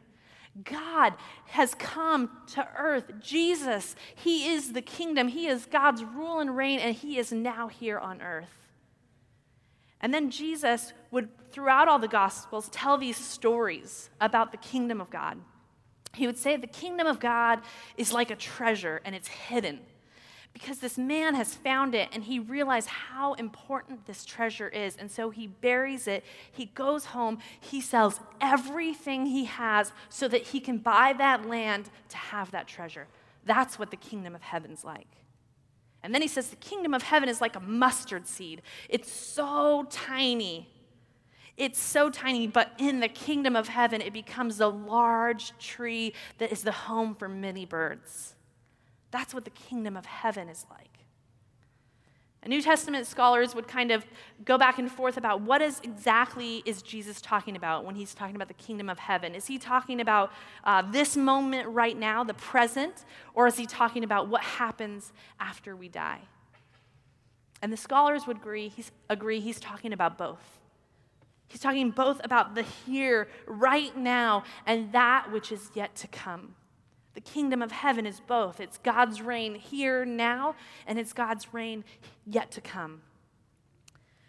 God 0.63 1.13
has 1.47 1.75
come 1.75 2.29
to 2.53 2.67
earth. 2.77 3.11
Jesus, 3.19 3.95
He 4.15 4.49
is 4.49 4.73
the 4.73 4.81
kingdom. 4.81 5.27
He 5.27 5.47
is 5.47 5.65
God's 5.65 6.03
rule 6.03 6.39
and 6.39 6.55
reign, 6.55 6.79
and 6.79 6.95
He 6.95 7.17
is 7.17 7.31
now 7.31 7.67
here 7.67 7.99
on 7.99 8.21
earth. 8.21 8.53
And 10.01 10.13
then 10.13 10.31
Jesus 10.31 10.93
would, 11.11 11.29
throughout 11.51 11.87
all 11.87 11.99
the 11.99 12.07
Gospels, 12.07 12.69
tell 12.69 12.97
these 12.97 13.17
stories 13.17 14.09
about 14.19 14.51
the 14.51 14.57
kingdom 14.57 15.01
of 15.01 15.09
God. 15.09 15.39
He 16.13 16.25
would 16.25 16.37
say 16.37 16.57
the 16.57 16.67
kingdom 16.67 17.07
of 17.07 17.19
God 17.19 17.61
is 17.97 18.11
like 18.11 18.31
a 18.31 18.35
treasure 18.35 19.01
and 19.05 19.15
it's 19.15 19.27
hidden. 19.27 19.79
because 20.53 20.79
this 20.79 20.97
man 20.97 21.35
has 21.35 21.53
found 21.53 21.95
it 21.95 22.09
and 22.11 22.23
he 22.23 22.39
realized 22.39 22.87
how 22.87 23.33
important 23.33 24.05
this 24.05 24.25
treasure 24.25 24.67
is. 24.67 24.95
And 24.97 25.09
so 25.09 25.29
he 25.29 25.47
buries 25.47 26.07
it. 26.07 26.23
He 26.51 26.65
goes 26.65 27.05
home. 27.05 27.39
He 27.59 27.81
sells 27.81 28.19
everything 28.41 29.25
he 29.27 29.45
has 29.45 29.91
so 30.09 30.27
that 30.27 30.41
he 30.47 30.59
can 30.59 30.77
buy 30.77 31.13
that 31.17 31.47
land 31.47 31.89
to 32.09 32.17
have 32.17 32.51
that 32.51 32.67
treasure. 32.67 33.07
That's 33.45 33.77
what 33.79 33.91
the 33.91 33.97
kingdom 33.97 34.35
of 34.35 34.41
heaven's 34.41 34.83
like. 34.83 35.07
And 36.01 36.13
then 36.13 36.21
he 36.21 36.27
says 36.27 36.49
the 36.49 36.55
kingdom 36.55 36.93
of 36.93 37.03
heaven 37.03 37.29
is 37.29 37.41
like 37.41 37.55
a 37.55 37.59
mustard 37.59 38.25
seed. 38.27 38.61
It's 38.87 39.11
so 39.11 39.85
tiny. 39.89 40.67
It's 41.59 41.79
so 41.79 42.09
tiny, 42.09 42.47
but 42.47 42.71
in 42.77 43.01
the 43.01 43.09
kingdom 43.09 43.57
of 43.57 43.67
heaven, 43.67 43.99
it 43.99 44.13
becomes 44.13 44.61
a 44.61 44.67
large 44.67 45.51
tree 45.59 46.13
that 46.37 46.53
is 46.53 46.63
the 46.63 46.71
home 46.71 47.13
for 47.13 47.27
many 47.27 47.65
birds. 47.65 48.33
That's 49.11 49.33
what 49.33 49.43
the 49.43 49.51
kingdom 49.51 49.97
of 49.97 50.05
heaven 50.05 50.47
is 50.47 50.65
like. 50.69 50.99
And 52.41 52.49
New 52.49 52.61
Testament 52.61 53.05
scholars 53.07 53.53
would 53.55 53.67
kind 53.67 53.91
of 53.91 54.05
go 54.45 54.57
back 54.57 54.79
and 54.79 54.89
forth 54.89 55.17
about 55.17 55.41
what 55.41 55.61
is 55.61 55.81
exactly 55.83 56.63
is 56.65 56.81
Jesus 56.81 57.19
talking 57.19 57.57
about 57.57 57.83
when 57.83 57.95
he's 57.95 58.13
talking 58.13 58.37
about 58.37 58.47
the 58.47 58.53
kingdom 58.53 58.89
of 58.89 58.97
heaven. 58.97 59.35
Is 59.35 59.45
he 59.45 59.57
talking 59.57 59.99
about 59.99 60.31
uh, 60.63 60.81
this 60.89 61.17
moment 61.17 61.67
right 61.67 61.97
now, 61.97 62.23
the 62.23 62.33
present, 62.35 63.03
or 63.33 63.47
is 63.47 63.57
he 63.57 63.65
talking 63.65 64.05
about 64.05 64.29
what 64.29 64.41
happens 64.41 65.11
after 65.41 65.75
we 65.75 65.89
die? 65.89 66.21
And 67.61 67.73
the 67.73 67.77
scholars 67.77 68.25
would 68.25 68.37
agree 68.37 68.69
he's, 68.69 68.91
agree 69.09 69.41
he's 69.41 69.59
talking 69.59 69.91
about 69.91 70.17
both. 70.17 70.58
He's 71.49 71.59
talking 71.59 71.91
both 71.91 72.21
about 72.23 72.55
the 72.55 72.61
here, 72.61 73.27
right 73.45 73.95
now, 73.97 74.43
and 74.65 74.91
that 74.93 75.31
which 75.31 75.51
is 75.51 75.71
yet 75.73 75.95
to 75.97 76.07
come. 76.07 76.55
The 77.15 77.21
kingdom 77.21 77.61
of 77.61 77.71
heaven 77.71 78.05
is 78.05 78.21
both. 78.21 78.59
It's 78.61 78.77
God's 78.77 79.21
reign 79.21 79.55
here 79.55 80.05
now, 80.05 80.55
and 80.87 80.97
it's 80.97 81.11
God's 81.11 81.53
reign 81.53 81.83
yet 82.25 82.51
to 82.51 82.61
come. 82.61 83.01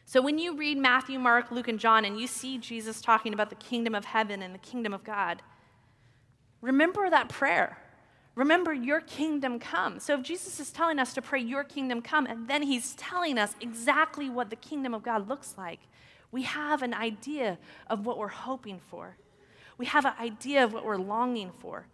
So 0.07 0.21
when 0.21 0.39
you 0.39 0.57
read 0.57 0.77
Matthew, 0.77 1.19
Mark, 1.19 1.53
Luke, 1.53 1.69
and 1.69 1.79
John, 1.79 2.05
and 2.05 2.19
you 2.19 2.27
see 2.27 2.59
Jesus 2.59 3.01
talking 3.01 3.33
about 3.33 3.51
the 3.51 3.55
kingdom 3.55 3.95
of 3.95 4.07
heaven 4.07 4.43
and 4.43 4.53
the 4.53 4.59
kingdom 4.59 4.93
of 4.93 5.05
God, 5.05 5.43
remember 6.63 7.09
that 7.11 7.29
prayer. 7.29 7.79
Remember, 8.35 8.73
your 8.73 9.01
kingdom 9.03 9.59
come. 9.59 10.01
So 10.01 10.15
if 10.15 10.23
Jesus 10.23 10.59
is 10.59 10.71
telling 10.71 10.99
us 10.99 11.13
to 11.15 11.23
pray, 11.23 11.41
your 11.41 11.65
kingdom 11.65 12.01
come, 12.01 12.27
and 12.27 12.49
then 12.49 12.63
he's 12.63 12.95
telling 12.95 13.39
us 13.39 13.55
exactly 13.61 14.31
what 14.31 14.49
the 14.51 14.57
kingdom 14.57 14.95
of 14.95 15.03
God 15.03 15.29
looks 15.29 15.55
like, 15.59 15.81
we 16.33 16.43
have 16.43 16.83
an 16.83 16.95
idea 16.95 17.59
of 17.89 18.07
what 18.07 18.19
we're 18.19 18.29
hoping 18.29 18.81
for. 18.89 19.17
We 19.79 19.87
have 19.87 20.05
an 20.05 20.15
idea 20.21 20.65
of 20.65 20.73
what 20.73 20.85
we're 20.85 20.97
longing 20.97 21.51
for. 21.59 21.87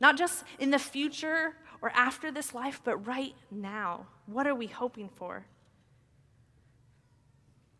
Not 0.00 0.18
just 0.18 0.44
in 0.58 0.70
the 0.70 0.78
future 0.78 1.54
or 1.80 1.90
after 1.94 2.30
this 2.30 2.54
life, 2.54 2.80
but 2.84 3.06
right 3.06 3.34
now. 3.50 4.06
What 4.26 4.46
are 4.46 4.54
we 4.54 4.66
hoping 4.66 5.08
for? 5.08 5.46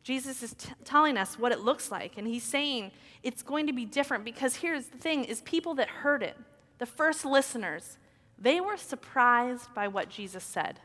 Jesus 0.02 0.42
is 0.42 0.54
t- 0.54 0.70
telling 0.84 1.16
us 1.16 1.38
what 1.38 1.50
it 1.50 1.60
looks 1.60 1.90
like, 1.90 2.16
and 2.16 2.28
he's 2.28 2.44
saying 2.44 2.92
it's 3.24 3.42
going 3.42 3.66
to 3.66 3.72
be 3.72 3.84
different 3.84 4.24
because 4.24 4.54
here's 4.54 4.86
the 4.86 4.98
thing 4.98 5.24
is 5.24 5.42
people 5.42 5.74
that 5.74 5.88
heard 5.88 6.22
it, 6.22 6.36
the 6.78 6.86
first 6.86 7.24
listeners, 7.24 7.98
they 8.38 8.60
were 8.60 8.76
surprised 8.76 9.74
by 9.74 9.88
what 9.88 10.08
Jesus 10.08 10.44
said. 10.44 10.78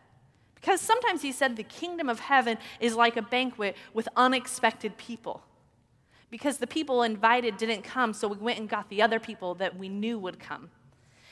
Because 0.62 0.80
sometimes 0.80 1.24
he 1.24 1.32
said 1.32 1.56
the 1.56 1.64
kingdom 1.64 2.08
of 2.08 2.20
heaven 2.20 2.58
is 2.80 2.96
like 2.96 3.18
a 3.18 3.22
banquet 3.22 3.76
with 3.94 4.08
unexpected 4.16 4.96
people. 4.96 5.42
Because 6.30 6.60
the 6.60 6.68
people 6.68 7.02
invited 7.04 7.58
didn't 7.58 7.82
come, 7.82 8.14
so 8.14 8.28
we 8.28 8.38
went 8.38 8.60
and 8.60 8.70
got 8.70 8.88
the 8.90 9.02
other 9.02 9.20
people 9.20 9.56
that 9.56 9.76
we 9.76 9.90
knew 9.90 10.20
would 10.20 10.40
come. 10.40 10.70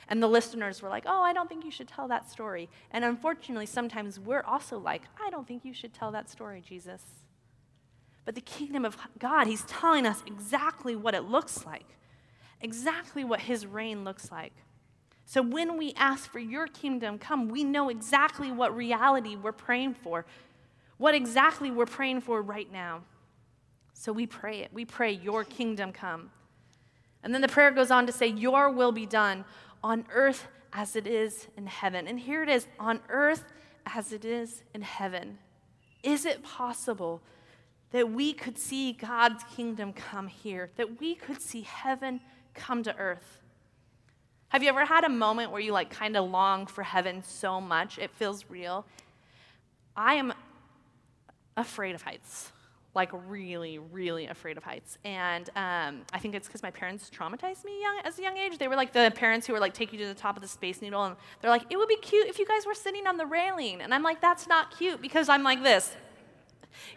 And 0.09 0.21
the 0.21 0.27
listeners 0.27 0.81
were 0.81 0.89
like, 0.89 1.03
oh, 1.05 1.21
I 1.21 1.31
don't 1.31 1.47
think 1.47 1.63
you 1.63 1.69
should 1.69 1.87
tell 1.87 2.07
that 2.07 2.29
story. 2.29 2.67
And 2.91 3.05
unfortunately, 3.05 3.67
sometimes 3.67 4.19
we're 4.19 4.41
also 4.41 4.79
like, 4.79 5.03
I 5.23 5.29
don't 5.29 5.47
think 5.47 5.63
you 5.63 5.73
should 5.73 5.93
tell 5.93 6.11
that 6.11 6.29
story, 6.29 6.63
Jesus. 6.67 7.03
But 8.25 8.33
the 8.33 8.41
kingdom 8.41 8.83
of 8.83 8.97
God, 9.19 9.45
He's 9.45 9.63
telling 9.63 10.07
us 10.07 10.23
exactly 10.25 10.95
what 10.95 11.13
it 11.13 11.25
looks 11.25 11.65
like, 11.65 11.85
exactly 12.59 13.23
what 13.23 13.41
His 13.41 13.67
reign 13.67 14.03
looks 14.03 14.31
like. 14.31 14.53
So 15.29 15.43
when 15.43 15.77
we 15.77 15.93
ask 15.95 16.31
for 16.31 16.39
your 16.39 16.65
kingdom 16.65 17.19
come, 17.19 17.49
we 17.49 17.63
know 17.63 17.89
exactly 17.89 18.51
what 18.51 18.75
reality 18.75 19.35
we're 19.35 19.51
praying 19.51 19.93
for, 19.93 20.25
what 20.97 21.13
exactly 21.13 21.69
we're 21.69 21.85
praying 21.85 22.21
for 22.21 22.41
right 22.41 22.71
now. 22.73 23.03
So 23.93 24.11
we 24.11 24.25
pray 24.25 24.61
it. 24.61 24.73
We 24.73 24.85
pray, 24.85 25.11
Your 25.11 25.43
kingdom 25.43 25.91
come. 25.91 26.31
And 27.21 27.31
then 27.31 27.41
the 27.41 27.47
prayer 27.47 27.69
goes 27.69 27.91
on 27.91 28.07
to 28.07 28.11
say, 28.11 28.25
Your 28.25 28.71
will 28.71 28.91
be 28.91 29.05
done 29.05 29.45
on 29.83 30.07
earth 30.11 30.47
as 30.73 30.95
it 30.95 31.05
is 31.05 31.45
in 31.55 31.67
heaven. 31.67 32.07
And 32.07 32.19
here 32.19 32.41
it 32.41 32.49
is 32.49 32.65
on 32.79 32.99
earth 33.07 33.43
as 33.85 34.11
it 34.11 34.25
is 34.25 34.63
in 34.73 34.81
heaven. 34.81 35.37
Is 36.01 36.25
it 36.25 36.41
possible 36.41 37.21
that 37.91 38.09
we 38.11 38.33
could 38.33 38.57
see 38.57 38.93
God's 38.93 39.43
kingdom 39.55 39.93
come 39.93 40.25
here, 40.25 40.71
that 40.77 40.99
we 40.99 41.13
could 41.13 41.39
see 41.39 41.61
heaven 41.61 42.19
come 42.55 42.81
to 42.81 42.97
earth? 42.97 43.38
Have 44.49 44.63
you 44.63 44.69
ever 44.69 44.85
had 44.85 45.03
a 45.03 45.09
moment 45.09 45.51
where 45.51 45.61
you 45.61 45.71
like 45.71 45.89
kind 45.89 46.17
of 46.17 46.29
long 46.29 46.65
for 46.65 46.83
heaven 46.83 47.23
so 47.23 47.61
much 47.61 47.97
it 47.97 48.11
feels 48.11 48.45
real? 48.49 48.85
I 49.95 50.15
am 50.15 50.33
afraid 51.55 51.95
of 51.95 52.01
heights 52.01 52.51
like 52.95 53.09
really, 53.27 53.77
really 53.77 54.27
afraid 54.27 54.57
of 54.57 54.63
heights. 54.63 54.97
And 55.05 55.49
um, 55.55 56.01
I 56.11 56.19
think 56.19 56.35
it's 56.35 56.47
because 56.47 56.63
my 56.63 56.71
parents 56.71 57.09
traumatized 57.09 57.63
me 57.63 57.79
young 57.79 57.99
as 58.03 58.17
a 58.17 58.21
young 58.21 58.37
age. 58.37 58.57
They 58.57 58.67
were 58.67 58.75
like 58.75 58.93
the 58.93 59.11
parents 59.15 59.45
who 59.45 59.53
were 59.53 59.59
like 59.59 59.73
take 59.73 59.93
you 59.93 59.99
to 59.99 60.07
the 60.07 60.13
top 60.13 60.35
of 60.35 60.41
the 60.41 60.47
Space 60.47 60.81
Needle, 60.81 61.03
and 61.05 61.15
they're 61.41 61.51
like, 61.51 61.63
it 61.69 61.77
would 61.77 61.87
be 61.87 61.97
cute 61.97 62.27
if 62.27 62.39
you 62.39 62.45
guys 62.45 62.65
were 62.65 62.73
sitting 62.73 63.05
on 63.07 63.17
the 63.17 63.25
railing. 63.25 63.81
And 63.81 63.93
I'm 63.93 64.03
like, 64.03 64.21
that's 64.21 64.47
not 64.47 64.75
cute 64.75 65.01
because 65.01 65.29
I'm 65.29 65.43
like 65.43 65.63
this. 65.63 65.95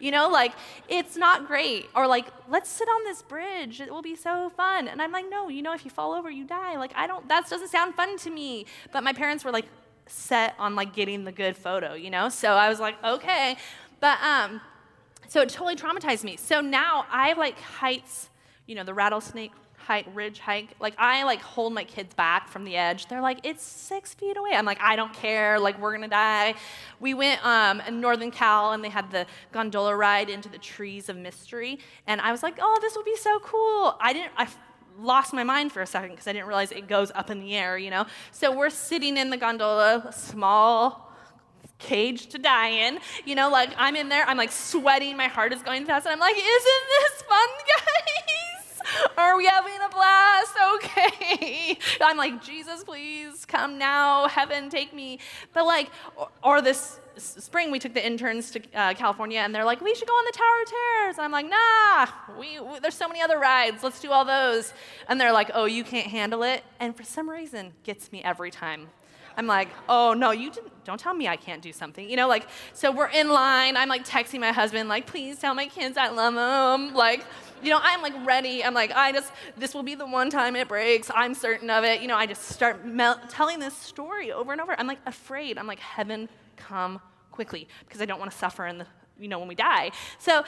You 0.00 0.10
know, 0.10 0.28
like 0.28 0.52
it's 0.88 1.16
not 1.16 1.46
great. 1.46 1.88
Or 1.94 2.06
like, 2.06 2.26
let's 2.48 2.70
sit 2.70 2.88
on 2.88 3.04
this 3.04 3.22
bridge. 3.22 3.80
It 3.80 3.90
will 3.90 4.02
be 4.02 4.16
so 4.16 4.50
fun. 4.50 4.88
And 4.88 5.00
I'm 5.00 5.12
like, 5.12 5.26
no, 5.30 5.48
you 5.48 5.62
know, 5.62 5.72
if 5.72 5.84
you 5.84 5.90
fall 5.90 6.12
over, 6.12 6.30
you 6.30 6.44
die. 6.44 6.76
Like 6.76 6.92
I 6.94 7.06
don't. 7.06 7.28
That 7.28 7.48
doesn't 7.48 7.68
sound 7.68 7.94
fun 7.94 8.16
to 8.18 8.30
me. 8.30 8.66
But 8.92 9.04
my 9.04 9.12
parents 9.12 9.44
were 9.44 9.52
like 9.52 9.66
set 10.06 10.54
on 10.58 10.74
like 10.74 10.94
getting 10.94 11.24
the 11.24 11.32
good 11.32 11.56
photo. 11.56 11.94
You 11.94 12.10
know, 12.10 12.28
so 12.28 12.52
I 12.52 12.68
was 12.68 12.80
like, 12.80 13.02
okay. 13.04 13.56
But 14.00 14.18
um, 14.22 14.60
so 15.28 15.40
it 15.40 15.48
totally 15.48 15.76
traumatized 15.76 16.24
me. 16.24 16.36
So 16.36 16.60
now 16.60 17.06
I 17.10 17.32
like 17.34 17.58
heights, 17.60 18.28
you 18.66 18.74
know, 18.74 18.84
the 18.84 18.94
rattlesnake 18.94 19.52
height, 19.82 20.06
ridge 20.14 20.38
hike. 20.38 20.70
Like 20.80 20.94
I 20.98 21.24
like 21.24 21.40
hold 21.40 21.72
my 21.72 21.84
kids 21.84 22.14
back 22.14 22.48
from 22.48 22.64
the 22.64 22.76
edge. 22.76 23.06
They're 23.06 23.20
like, 23.20 23.40
it's 23.44 23.62
six 23.62 24.14
feet 24.14 24.36
away. 24.36 24.50
I'm 24.54 24.64
like, 24.64 24.80
I 24.80 24.96
don't 24.96 25.12
care. 25.12 25.58
Like 25.58 25.78
we're 25.80 25.92
gonna 25.92 26.08
die. 26.08 26.54
We 27.00 27.14
went 27.14 27.44
um, 27.44 27.80
in 27.82 28.00
Northern 28.00 28.30
Cal 28.30 28.72
and 28.72 28.82
they 28.82 28.88
had 28.88 29.10
the 29.10 29.26
gondola 29.52 29.94
ride 29.94 30.30
into 30.30 30.48
the 30.48 30.58
trees 30.58 31.08
of 31.08 31.16
mystery, 31.16 31.78
and 32.06 32.20
I 32.20 32.32
was 32.32 32.42
like, 32.42 32.58
oh, 32.60 32.78
this 32.80 32.96
would 32.96 33.04
be 33.04 33.16
so 33.16 33.38
cool. 33.40 33.96
I 34.00 34.12
didn't. 34.12 34.32
I 34.36 34.48
lost 34.98 35.32
my 35.32 35.44
mind 35.44 35.72
for 35.72 35.82
a 35.82 35.86
second 35.86 36.10
because 36.10 36.26
I 36.26 36.32
didn't 36.32 36.46
realize 36.46 36.72
it 36.72 36.86
goes 36.86 37.10
up 37.14 37.30
in 37.30 37.40
the 37.40 37.54
air, 37.54 37.78
you 37.78 37.90
know. 37.90 38.06
So 38.30 38.56
we're 38.56 38.70
sitting 38.70 39.16
in 39.16 39.30
the 39.30 39.36
gondola, 39.36 40.12
small 40.12 41.12
cage 41.78 42.28
to 42.28 42.38
die 42.38 42.68
in. 42.68 42.98
You 43.24 43.34
know, 43.34 43.50
like 43.50 43.70
I'm 43.76 43.96
in 43.96 44.08
there, 44.08 44.24
I'm 44.26 44.36
like 44.36 44.52
sweating, 44.52 45.16
my 45.16 45.28
heart 45.28 45.52
is 45.52 45.62
going 45.62 45.84
fast, 45.84 46.06
and 46.06 46.12
I'm 46.12 46.20
like, 46.20 46.36
isn't 46.36 46.42
this 46.44 47.22
fun, 47.22 47.48
guys? 47.68 48.41
Are 49.18 49.36
we 49.36 49.46
having 49.46 49.76
a 49.84 49.88
blast? 49.88 50.56
Okay. 50.74 51.78
I'm 52.00 52.16
like, 52.16 52.42
Jesus, 52.42 52.82
please 52.82 53.44
come 53.44 53.78
now. 53.78 54.28
Heaven, 54.28 54.68
take 54.70 54.92
me. 54.92 55.18
But 55.52 55.66
like, 55.66 55.90
or, 56.16 56.28
or 56.42 56.62
this 56.62 56.98
spring, 57.16 57.70
we 57.70 57.78
took 57.78 57.94
the 57.94 58.04
interns 58.04 58.50
to 58.52 58.60
uh, 58.74 58.94
California, 58.94 59.40
and 59.40 59.54
they're 59.54 59.64
like, 59.64 59.80
we 59.80 59.94
should 59.94 60.08
go 60.08 60.14
on 60.14 60.24
the 60.24 60.32
Tower 60.32 60.62
of 60.62 60.70
Terrors. 60.70 61.18
And 61.18 61.24
I'm 61.24 61.32
like, 61.32 61.48
nah, 61.48 62.40
we, 62.40 62.60
we, 62.60 62.78
there's 62.80 62.94
so 62.94 63.06
many 63.08 63.20
other 63.20 63.38
rides. 63.38 63.82
Let's 63.82 64.00
do 64.00 64.10
all 64.10 64.24
those. 64.24 64.72
And 65.08 65.20
they're 65.20 65.32
like, 65.32 65.50
oh, 65.54 65.66
you 65.66 65.84
can't 65.84 66.08
handle 66.08 66.42
it. 66.42 66.64
And 66.80 66.96
for 66.96 67.04
some 67.04 67.28
reason, 67.28 67.72
gets 67.84 68.12
me 68.12 68.22
every 68.22 68.50
time. 68.50 68.88
I'm 69.36 69.46
like, 69.46 69.68
oh 69.88 70.12
no, 70.12 70.30
you 70.30 70.50
didn't, 70.50 70.84
don't 70.84 71.00
tell 71.00 71.14
me 71.14 71.28
I 71.28 71.36
can't 71.36 71.62
do 71.62 71.72
something. 71.72 72.08
You 72.08 72.16
know, 72.16 72.28
like, 72.28 72.46
so 72.72 72.92
we're 72.92 73.08
in 73.08 73.30
line. 73.30 73.76
I'm 73.76 73.88
like 73.88 74.06
texting 74.06 74.40
my 74.40 74.52
husband, 74.52 74.88
like, 74.88 75.06
please 75.06 75.38
tell 75.38 75.54
my 75.54 75.66
kids 75.66 75.96
I 75.96 76.08
love 76.08 76.34
them. 76.34 76.94
Like, 76.94 77.24
you 77.62 77.70
know, 77.70 77.80
I'm 77.82 78.02
like 78.02 78.14
ready. 78.26 78.64
I'm 78.64 78.74
like, 78.74 78.92
I 78.92 79.12
just, 79.12 79.32
this 79.56 79.74
will 79.74 79.82
be 79.82 79.94
the 79.94 80.06
one 80.06 80.30
time 80.30 80.56
it 80.56 80.68
breaks. 80.68 81.10
I'm 81.14 81.34
certain 81.34 81.70
of 81.70 81.84
it. 81.84 82.00
You 82.00 82.08
know, 82.08 82.16
I 82.16 82.26
just 82.26 82.44
start 82.48 82.84
mel- 82.84 83.20
telling 83.28 83.58
this 83.58 83.76
story 83.76 84.32
over 84.32 84.52
and 84.52 84.60
over. 84.60 84.78
I'm 84.78 84.86
like 84.86 85.00
afraid. 85.06 85.58
I'm 85.58 85.66
like, 85.66 85.80
heaven, 85.80 86.28
come 86.56 87.00
quickly 87.30 87.68
because 87.86 88.00
I 88.00 88.06
don't 88.06 88.18
want 88.18 88.30
to 88.30 88.36
suffer 88.36 88.66
in 88.66 88.78
the, 88.78 88.86
you 89.18 89.28
know, 89.28 89.38
when 89.38 89.48
we 89.48 89.54
die. 89.54 89.90
So 90.18 90.44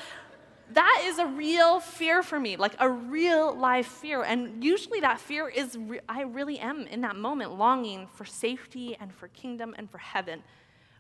that 0.73 1.03
is 1.05 1.19
a 1.19 1.27
real 1.27 1.81
fear 1.81 2.23
for 2.23 2.41
me, 2.41 2.57
like 2.57 2.75
a 2.79 2.89
real 2.89 3.55
life 3.57 3.87
fear. 3.87 4.23
And 4.23 4.65
usually 4.65 5.01
that 5.01 5.21
fear 5.21 5.49
is, 5.49 5.77
re- 5.77 6.01
I 6.09 6.23
really 6.23 6.59
am 6.59 6.87
in 6.87 7.03
that 7.03 7.17
moment 7.17 7.53
longing 7.53 8.09
for 8.13 8.25
safety 8.25 8.97
and 8.99 9.13
for 9.13 9.29
kingdom 9.29 9.75
and 9.77 9.91
for 9.91 9.99
heaven. 9.99 10.43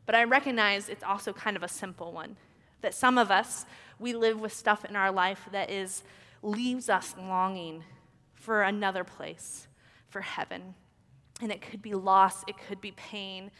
But 0.06 0.14
I 0.14 0.24
recognize 0.24 0.88
it's 0.88 1.02
also 1.02 1.32
kind 1.32 1.56
of 1.56 1.62
a 1.62 1.68
simple 1.68 2.12
one. 2.12 2.36
That 2.84 2.92
some 2.92 3.16
of 3.16 3.30
us, 3.30 3.64
we 3.98 4.12
live 4.12 4.38
with 4.38 4.52
stuff 4.52 4.84
in 4.84 4.94
our 4.94 5.10
life 5.10 5.48
that 5.52 5.70
is, 5.70 6.02
leaves 6.42 6.90
us 6.90 7.14
longing 7.18 7.82
for 8.34 8.62
another 8.62 9.04
place, 9.04 9.68
for 10.10 10.20
heaven. 10.20 10.74
And 11.40 11.50
it 11.50 11.62
could 11.62 11.80
be 11.80 11.94
loss, 11.94 12.44
it 12.46 12.56
could 12.68 12.82
be 12.82 12.92
pain, 12.92 13.50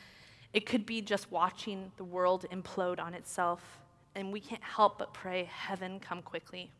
It 0.54 0.66
could 0.66 0.87
be 0.87 1.02
just 1.02 1.32
watching 1.32 1.90
the 1.96 2.04
world 2.04 2.46
implode 2.52 3.00
on 3.00 3.12
itself, 3.12 3.80
and 4.14 4.32
we 4.32 4.38
can't 4.38 4.62
help 4.62 4.98
but 4.98 5.12
pray, 5.12 5.50
Heaven, 5.52 5.98
come 5.98 6.22
quickly. 6.22 6.70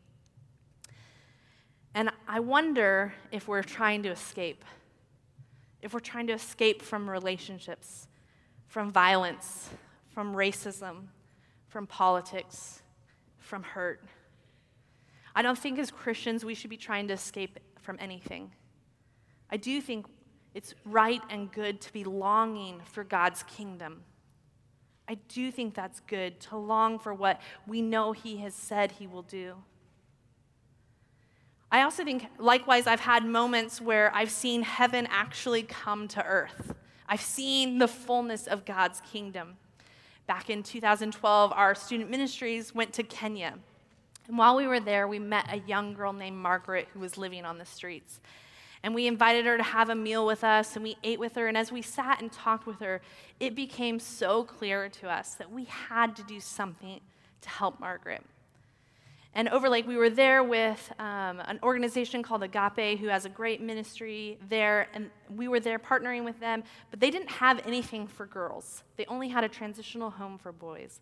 And 1.93 2.09
I 2.25 2.39
wonder 2.39 3.13
if 3.33 3.49
we're 3.49 3.63
trying 3.63 4.01
to 4.03 4.09
escape, 4.09 4.63
if 5.81 5.93
we're 5.93 5.99
trying 5.99 6.27
to 6.27 6.33
escape 6.33 6.81
from 6.81 7.09
relationships, 7.09 8.07
from 8.67 8.93
violence, 8.93 9.69
from 10.13 10.33
racism, 10.33 11.07
from 11.75 11.87
politics, 11.87 12.81
from 13.37 13.61
hurt. 13.61 14.01
I 15.35 15.41
don't 15.41 15.59
think 15.59 15.77
as 15.77 15.91
Christians 15.91 16.45
we 16.45 16.55
should 16.55 16.69
be 16.69 16.77
trying 16.77 17.09
to 17.09 17.15
escape 17.15 17.59
from 17.81 17.97
anything. 17.99 18.53
I 19.49 19.57
do 19.57 19.81
think 19.81 20.05
it's 20.53 20.73
right 20.85 21.21
and 21.29 21.51
good 21.51 21.81
to 21.81 21.91
be 21.91 22.05
longing 22.05 22.79
for 22.85 23.03
God's 23.03 23.43
kingdom. 23.43 24.03
I 25.09 25.15
do 25.27 25.51
think 25.51 25.75
that's 25.75 25.99
good 25.99 26.39
to 26.47 26.55
long 26.55 26.97
for 26.97 27.13
what 27.13 27.41
we 27.67 27.81
know 27.81 28.13
He 28.13 28.37
has 28.37 28.53
said 28.53 28.93
He 28.93 29.05
will 29.05 29.23
do. 29.23 29.55
I 31.69 31.81
also 31.81 32.05
think, 32.05 32.25
likewise, 32.39 32.87
I've 32.87 33.01
had 33.01 33.25
moments 33.25 33.81
where 33.81 34.15
I've 34.15 34.31
seen 34.31 34.61
heaven 34.61 35.09
actually 35.11 35.63
come 35.63 36.07
to 36.07 36.23
earth. 36.25 36.73
I've 37.09 37.19
seen 37.19 37.79
the 37.79 37.89
fullness 37.89 38.47
of 38.47 38.63
God's 38.63 39.01
kingdom. 39.01 39.57
Back 40.27 40.49
in 40.49 40.63
2012, 40.63 41.51
our 41.53 41.75
student 41.75 42.09
ministries 42.09 42.73
went 42.73 42.93
to 42.93 43.03
Kenya. 43.03 43.55
And 44.27 44.37
while 44.37 44.55
we 44.55 44.65
were 44.65 44.79
there, 44.79 45.07
we 45.07 45.19
met 45.19 45.45
a 45.51 45.59
young 45.67 45.93
girl 45.93 46.13
named 46.13 46.37
Margaret 46.37 46.87
who 46.93 46.99
was 46.99 47.17
living 47.17 47.45
on 47.45 47.59
the 47.59 47.65
streets. 47.65 48.19
And 48.81 48.95
we 48.95 49.07
invited 49.07 49.45
her 49.45 49.57
to 49.57 49.63
have 49.63 49.89
a 49.89 49.95
meal 49.95 50.25
with 50.25 50.43
us, 50.43 50.75
and 50.75 50.83
we 50.83 50.97
ate 51.03 51.19
with 51.19 51.35
her. 51.35 51.47
And 51.47 51.57
as 51.57 51.71
we 51.71 51.81
sat 51.81 52.21
and 52.21 52.31
talked 52.31 52.65
with 52.65 52.79
her, 52.79 53.01
it 53.39 53.55
became 53.55 53.99
so 53.99 54.43
clear 54.43 54.89
to 54.89 55.09
us 55.09 55.35
that 55.35 55.51
we 55.51 55.65
had 55.65 56.15
to 56.15 56.23
do 56.23 56.39
something 56.39 57.01
to 57.41 57.49
help 57.49 57.79
Margaret. 57.79 58.23
And 59.37 59.49
Overlake, 59.49 59.85
we 59.85 59.97
were 59.97 60.09
there 60.09 60.45
with 60.45 60.93
um, 60.97 61.41
an 61.41 61.59
organization 61.61 62.23
called 62.23 62.41
Agape, 62.41 62.97
who 62.99 63.07
has 63.07 63.25
a 63.25 63.29
great 63.29 63.61
ministry 63.61 64.39
there. 64.47 64.87
And 64.93 65.09
we 65.29 65.49
were 65.49 65.59
there 65.59 65.77
partnering 65.77 66.23
with 66.23 66.39
them, 66.39 66.63
but 66.89 67.01
they 67.01 67.11
didn't 67.11 67.29
have 67.29 67.61
anything 67.67 68.07
for 68.07 68.25
girls. 68.25 68.83
They 68.95 69.05
only 69.07 69.27
had 69.27 69.43
a 69.43 69.49
transitional 69.49 70.09
home 70.09 70.37
for 70.37 70.53
boys. 70.53 71.01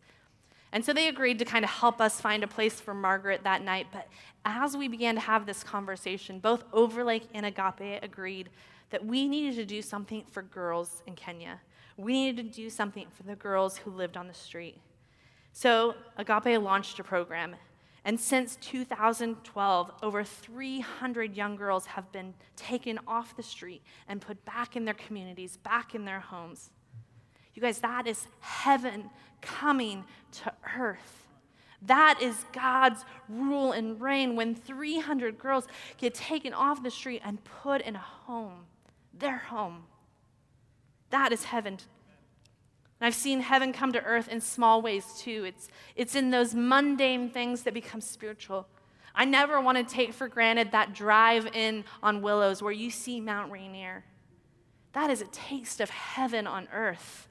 And 0.72 0.84
so 0.84 0.92
they 0.92 1.08
agreed 1.08 1.38
to 1.38 1.46
kind 1.46 1.64
of 1.64 1.70
help 1.70 2.02
us 2.02 2.20
find 2.20 2.44
a 2.44 2.48
place 2.48 2.82
for 2.82 2.96
Margaret 2.96 3.42
that 3.44 3.64
night. 3.64 3.86
But 3.94 4.08
as 4.44 4.76
we 4.76 4.88
began 4.88 5.14
to 5.14 5.22
have 5.22 5.46
this 5.46 5.64
conversation, 5.64 6.40
both 6.40 6.64
Overlake 6.74 7.28
and 7.36 7.46
Agape 7.46 8.02
agreed 8.02 8.50
that 8.90 9.06
we 9.06 9.28
needed 9.28 9.56
to 9.58 9.66
do 9.66 9.84
something 9.84 10.24
for 10.32 10.42
girls 10.42 11.04
in 11.06 11.14
Kenya. 11.14 11.62
We 11.98 12.14
needed 12.14 12.52
to 12.52 12.62
do 12.62 12.72
something 12.72 13.06
for 13.16 13.22
the 13.22 13.36
girls 13.36 13.78
who 13.78 13.92
lived 13.92 14.18
on 14.18 14.28
the 14.28 14.34
street. 14.34 14.80
So 15.52 15.94
Agape 16.18 16.60
launched 16.60 16.98
a 16.98 17.04
program, 17.04 17.56
and 18.06 18.20
since 18.20 18.58
2012, 18.58 19.92
over 20.02 20.24
300 20.24 21.36
young 21.36 21.56
girls 21.56 21.86
have 21.86 22.12
been 22.12 22.34
taken 22.56 23.00
off 23.08 23.36
the 23.38 23.44
street 23.44 23.82
and 24.08 24.20
put 24.20 24.44
back 24.44 24.76
in 24.76 24.84
their 24.84 24.94
communities, 24.94 25.58
back 25.58 25.96
in 25.96 26.04
their 26.04 26.20
homes. 26.20 26.70
You 27.54 27.62
guys, 27.62 27.80
that 27.80 28.06
is 28.06 28.28
heaven 28.42 29.10
coming 29.42 30.04
to 30.44 30.54
earth. 30.78 31.28
That 31.82 32.22
is 32.22 32.46
God's 32.52 33.06
rule 33.30 33.72
and 33.72 34.00
reign 34.02 34.36
when 34.36 34.56
300 34.56 35.38
girls 35.38 35.68
get 35.98 36.14
taken 36.14 36.54
off 36.54 36.84
the 36.84 36.92
street 36.92 37.22
and 37.24 37.44
put 37.44 37.82
in 37.82 37.96
a 37.96 38.00
home, 38.00 38.66
their 39.14 39.38
home. 39.38 39.84
That 41.10 41.32
is 41.32 41.44
heaven 41.46 41.78
and 43.04 43.08
I've 43.08 43.16
seen 43.16 43.42
heaven 43.42 43.74
come 43.74 43.92
to 43.92 44.02
earth 44.02 44.30
in 44.30 44.40
small 44.40 44.82
ways 44.82 45.06
too. 45.18 45.44
It's, 45.44 45.68
it's 45.98 46.16
in 46.16 46.30
those 46.30 46.56
mundane 46.56 47.30
things 47.30 47.64
that 47.64 47.74
become 47.74 48.00
spiritual. 48.00 48.66
I 49.14 49.26
never 49.26 49.60
want 49.60 49.78
to 49.78 49.84
take 49.84 50.14
for 50.14 50.30
granted 50.30 50.72
that 50.72 50.94
drive 50.94 51.48
in 51.48 51.84
on 52.02 52.22
Willows 52.22 52.64
where 52.64 52.72
you 52.72 52.90
see 52.90 53.20
Mount 53.20 53.52
Rainier. 53.52 54.06
That 54.94 55.10
is 55.10 55.20
a 55.20 55.26
taste 55.26 55.82
of 55.82 55.90
heaven 55.90 56.48
on 56.48 56.70
earth. 56.72 57.28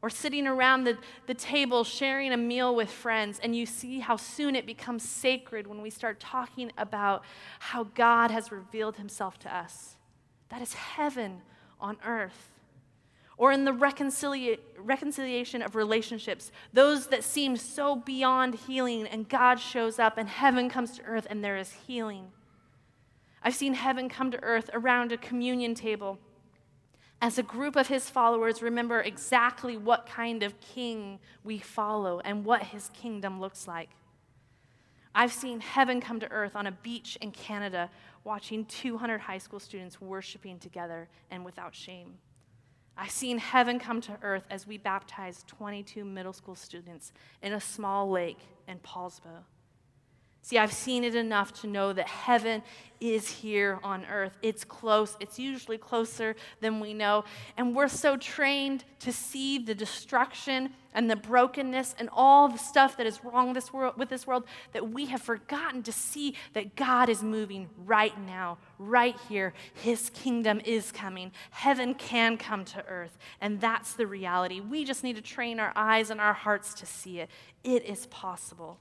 Or 0.00 0.08
sitting 0.08 0.46
around 0.46 0.84
the, 0.84 0.96
the 1.26 1.34
table 1.34 1.84
sharing 1.84 2.32
a 2.32 2.38
meal 2.38 2.74
with 2.74 2.90
friends, 2.90 3.38
and 3.38 3.54
you 3.54 3.66
see 3.66 3.98
how 3.98 4.16
soon 4.16 4.56
it 4.56 4.64
becomes 4.64 5.06
sacred 5.06 5.66
when 5.66 5.82
we 5.82 5.90
start 5.90 6.20
talking 6.20 6.72
about 6.78 7.22
how 7.58 7.84
God 7.84 8.30
has 8.30 8.50
revealed 8.50 8.96
himself 8.96 9.38
to 9.40 9.54
us. 9.54 9.96
That 10.48 10.62
is 10.62 10.72
heaven 10.72 11.42
on 11.78 11.98
earth 12.02 12.48
or 13.40 13.52
in 13.52 13.64
the 13.64 13.72
reconcilia- 13.72 14.58
reconciliation 14.76 15.62
of 15.62 15.74
relationships, 15.74 16.52
those 16.74 17.06
that 17.06 17.24
seem 17.24 17.56
so 17.56 17.96
beyond 17.96 18.54
healing, 18.54 19.06
and 19.06 19.26
God 19.30 19.58
shows 19.58 19.98
up 19.98 20.18
and 20.18 20.28
heaven 20.28 20.68
comes 20.68 20.98
to 20.98 21.02
earth 21.04 21.26
and 21.30 21.42
there 21.42 21.56
is 21.56 21.72
healing. 21.86 22.32
I've 23.42 23.54
seen 23.54 23.72
heaven 23.72 24.10
come 24.10 24.30
to 24.30 24.42
earth 24.42 24.68
around 24.74 25.10
a 25.10 25.16
communion 25.16 25.74
table 25.74 26.18
as 27.22 27.38
a 27.38 27.42
group 27.42 27.76
of 27.76 27.88
his 27.88 28.10
followers 28.10 28.60
remember 28.60 29.00
exactly 29.00 29.74
what 29.78 30.06
kind 30.06 30.42
of 30.42 30.60
king 30.60 31.18
we 31.42 31.58
follow 31.58 32.20
and 32.20 32.44
what 32.44 32.64
his 32.64 32.90
kingdom 32.90 33.40
looks 33.40 33.66
like. 33.66 33.88
I've 35.14 35.32
seen 35.32 35.60
heaven 35.60 36.02
come 36.02 36.20
to 36.20 36.30
earth 36.30 36.54
on 36.54 36.66
a 36.66 36.72
beach 36.72 37.16
in 37.22 37.30
Canada, 37.30 37.88
watching 38.22 38.66
200 38.66 39.18
high 39.22 39.38
school 39.38 39.60
students 39.60 39.98
worshiping 39.98 40.58
together 40.58 41.08
and 41.30 41.42
without 41.42 41.74
shame. 41.74 42.18
I've 43.02 43.10
seen 43.10 43.38
heaven 43.38 43.78
come 43.78 44.02
to 44.02 44.18
earth 44.20 44.44
as 44.50 44.66
we 44.66 44.76
baptized 44.76 45.46
22 45.46 46.04
middle 46.04 46.34
school 46.34 46.54
students 46.54 47.12
in 47.40 47.54
a 47.54 47.60
small 47.60 48.10
lake 48.10 48.40
in 48.68 48.78
Poulsbo. 48.80 49.44
See, 50.42 50.58
I've 50.58 50.72
seen 50.72 51.04
it 51.04 51.14
enough 51.14 51.60
to 51.60 51.66
know 51.66 51.92
that 51.92 52.08
heaven 52.08 52.62
is 53.00 53.28
here 53.28 53.78
on 53.82 54.04
earth. 54.06 54.36
It's 54.42 54.64
close. 54.64 55.16
It's 55.20 55.38
usually 55.38 55.78
closer 55.78 56.36
than 56.60 56.80
we 56.80 56.92
know. 56.92 57.24
And 57.56 57.74
we're 57.74 57.88
so 57.88 58.16
trained 58.16 58.84
to 59.00 59.12
see 59.12 59.58
the 59.58 59.74
destruction 59.74 60.70
and 60.92 61.10
the 61.10 61.16
brokenness 61.16 61.94
and 61.98 62.08
all 62.12 62.48
the 62.48 62.58
stuff 62.58 62.96
that 62.96 63.06
is 63.06 63.24
wrong 63.24 63.48
with 63.48 63.54
this 63.54 63.72
world, 63.72 63.96
with 63.96 64.08
this 64.08 64.26
world 64.26 64.44
that 64.72 64.90
we 64.90 65.06
have 65.06 65.22
forgotten 65.22 65.82
to 65.84 65.92
see 65.92 66.34
that 66.52 66.74
God 66.74 67.08
is 67.08 67.22
moving 67.22 67.68
right 67.84 68.18
now, 68.26 68.58
right 68.78 69.16
here. 69.28 69.54
His 69.74 70.10
kingdom 70.10 70.60
is 70.64 70.90
coming. 70.90 71.32
Heaven 71.50 71.94
can 71.94 72.36
come 72.36 72.64
to 72.66 72.84
earth. 72.86 73.16
And 73.40 73.60
that's 73.60 73.94
the 73.94 74.06
reality. 74.06 74.60
We 74.60 74.84
just 74.84 75.04
need 75.04 75.16
to 75.16 75.22
train 75.22 75.60
our 75.60 75.72
eyes 75.76 76.10
and 76.10 76.20
our 76.20 76.34
hearts 76.34 76.74
to 76.74 76.86
see 76.86 77.20
it. 77.20 77.30
It 77.62 77.84
is 77.84 78.06
possible. 78.06 78.78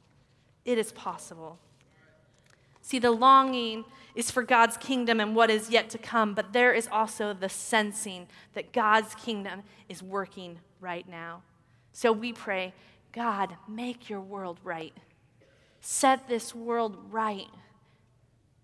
It 0.66 0.78
is 0.78 0.92
possible. 0.92 1.60
See, 2.82 3.00
the 3.00 3.12
longing 3.12 3.86
is 4.16 4.32
for 4.32 4.44
God's 4.44 4.78
kingdom 4.78 5.20
and 5.20 5.36
what 5.36 5.50
is 5.50 5.70
yet 5.70 5.90
to 5.92 5.98
come, 5.98 6.34
but 6.34 6.54
there 6.54 6.74
is 6.74 6.88
also 6.92 7.34
the 7.34 7.50
sensing 7.50 8.28
that 8.54 8.74
God's 8.74 9.14
kingdom 9.16 9.64
is 9.88 10.02
working 10.02 10.60
right 10.80 11.08
now. 11.08 11.44
So 11.94 12.12
we 12.12 12.34
pray, 12.34 12.74
God, 13.12 13.56
make 13.68 14.10
your 14.10 14.22
world 14.22 14.60
right. 14.64 14.94
Set 15.82 16.28
this 16.28 16.54
world 16.56 16.98
right. 17.12 17.48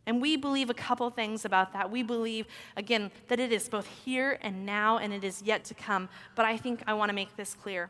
And 0.06 0.22
we 0.22 0.38
believe 0.38 0.70
a 0.70 0.76
couple 0.76 1.10
things 1.10 1.46
about 1.46 1.74
that. 1.74 1.90
We 1.90 2.04
believe, 2.04 2.46
again, 2.78 3.12
that 3.28 3.40
it 3.40 3.52
is 3.52 3.68
both 3.70 3.88
here 4.06 4.38
and 4.42 4.66
now 4.66 4.98
and 4.98 5.12
it 5.12 5.24
is 5.24 5.42
yet 5.42 5.64
to 5.66 5.74
come. 5.74 6.10
But 6.36 6.46
I 6.46 6.58
think 6.58 6.84
I 6.86 6.94
want 6.94 7.10
to 7.10 7.16
make 7.16 7.36
this 7.36 7.56
clear 7.56 7.90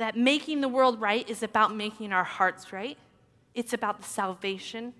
that 0.00 0.16
making 0.16 0.62
the 0.62 0.68
world 0.68 0.98
right 0.98 1.28
is 1.28 1.42
about 1.42 1.76
making 1.76 2.10
our 2.10 2.24
hearts 2.24 2.72
right. 2.72 2.96
It's 3.54 3.74
about 3.74 3.98
the 3.98 4.06
salvation. 4.06 4.94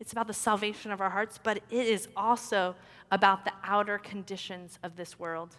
It's 0.00 0.10
about 0.10 0.26
the 0.26 0.34
salvation 0.34 0.90
of 0.90 1.00
our 1.00 1.10
hearts, 1.10 1.38
but 1.40 1.58
it 1.70 1.86
is 1.86 2.08
also 2.16 2.74
about 3.12 3.44
the 3.44 3.52
outer 3.62 3.96
conditions 3.96 4.80
of 4.82 4.96
this 4.96 5.20
world. 5.20 5.54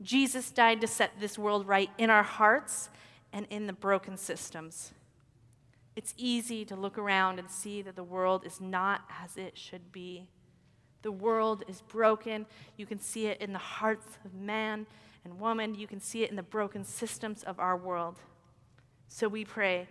Jesus 0.00 0.50
died 0.50 0.80
to 0.80 0.86
set 0.86 1.12
this 1.20 1.38
world 1.38 1.68
right 1.68 1.90
in 1.98 2.08
our 2.08 2.22
hearts 2.22 2.88
and 3.34 3.46
in 3.50 3.66
the 3.66 3.74
broken 3.74 4.16
systems. 4.16 4.92
It's 5.96 6.14
easy 6.16 6.64
to 6.64 6.74
look 6.74 6.96
around 6.96 7.38
and 7.38 7.50
see 7.50 7.82
that 7.82 7.96
the 7.96 8.02
world 8.04 8.46
is 8.46 8.62
not 8.62 9.02
as 9.22 9.36
it 9.36 9.58
should 9.58 9.92
be. 9.92 10.26
The 11.02 11.12
world 11.12 11.64
is 11.68 11.82
broken. 11.82 12.46
You 12.78 12.86
can 12.86 12.98
see 12.98 13.26
it 13.26 13.42
in 13.42 13.52
the 13.52 13.58
hearts 13.58 14.06
of 14.24 14.32
man 14.32 14.86
and 15.24 15.40
woman. 15.40 15.74
You 15.74 15.86
can 15.86 16.00
see 16.00 16.22
it 16.22 16.30
in 16.30 16.36
the 16.36 16.42
broken 16.42 16.84
systems 16.84 17.42
of 17.42 17.58
our 17.58 17.76
world. 17.76 18.18
So 19.08 19.28
we 19.28 19.44
pray, 19.44 19.88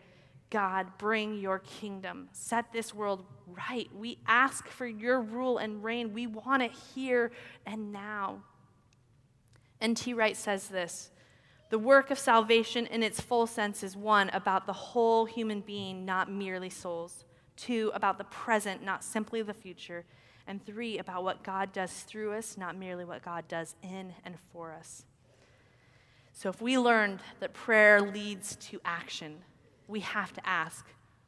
God, 0.50 0.98
bring 0.98 1.38
your 1.38 1.60
kingdom. 1.60 2.30
Set 2.32 2.72
this 2.72 2.94
world 2.94 3.24
right. 3.70 3.90
We 3.96 4.18
ask 4.28 4.68
for 4.68 4.88
your 4.88 5.22
rule 5.22 5.58
and 5.58 5.84
reign. 5.84 6.14
We 6.14 6.26
want 6.28 6.64
it 6.64 6.72
here 6.96 7.32
and 7.66 7.92
now. 7.92 8.44
N.T. 9.82 10.14
Wright 10.14 10.36
says 10.36 10.68
this 10.68 11.12
The 11.70 11.80
work 11.80 12.12
of 12.12 12.18
salvation 12.18 12.88
in 12.88 13.04
its 13.04 13.22
full 13.22 13.46
sense 13.46 13.84
is 13.84 13.96
one, 13.96 14.30
about 14.30 14.66
the 14.66 14.74
whole 14.74 15.26
human 15.26 15.62
being, 15.62 16.06
not 16.06 16.32
merely 16.32 16.70
souls. 16.70 17.26
Two, 17.56 17.92
about 17.94 18.18
the 18.18 18.24
present, 18.24 18.84
not 18.84 19.04
simply 19.04 19.42
the 19.42 19.54
future. 19.54 20.06
And 20.48 20.66
three, 20.66 20.98
about 20.98 21.24
what 21.24 21.44
God 21.44 21.74
does 21.74 21.92
through 21.92 22.34
us, 22.34 22.58
not 22.58 22.76
merely 22.76 23.06
what 23.06 23.22
God 23.22 23.48
does 23.48 23.76
in 23.84 24.14
and 24.26 24.36
for 24.52 24.72
us. 24.72 25.06
So, 26.40 26.48
if 26.48 26.62
we 26.62 26.78
learned 26.78 27.20
that 27.42 27.54
prayer 27.54 28.00
leads 28.00 28.56
to 28.68 28.80
action, 28.86 29.40
we 29.90 30.00
have 30.00 30.32
to 30.32 30.48
ask 30.48 30.86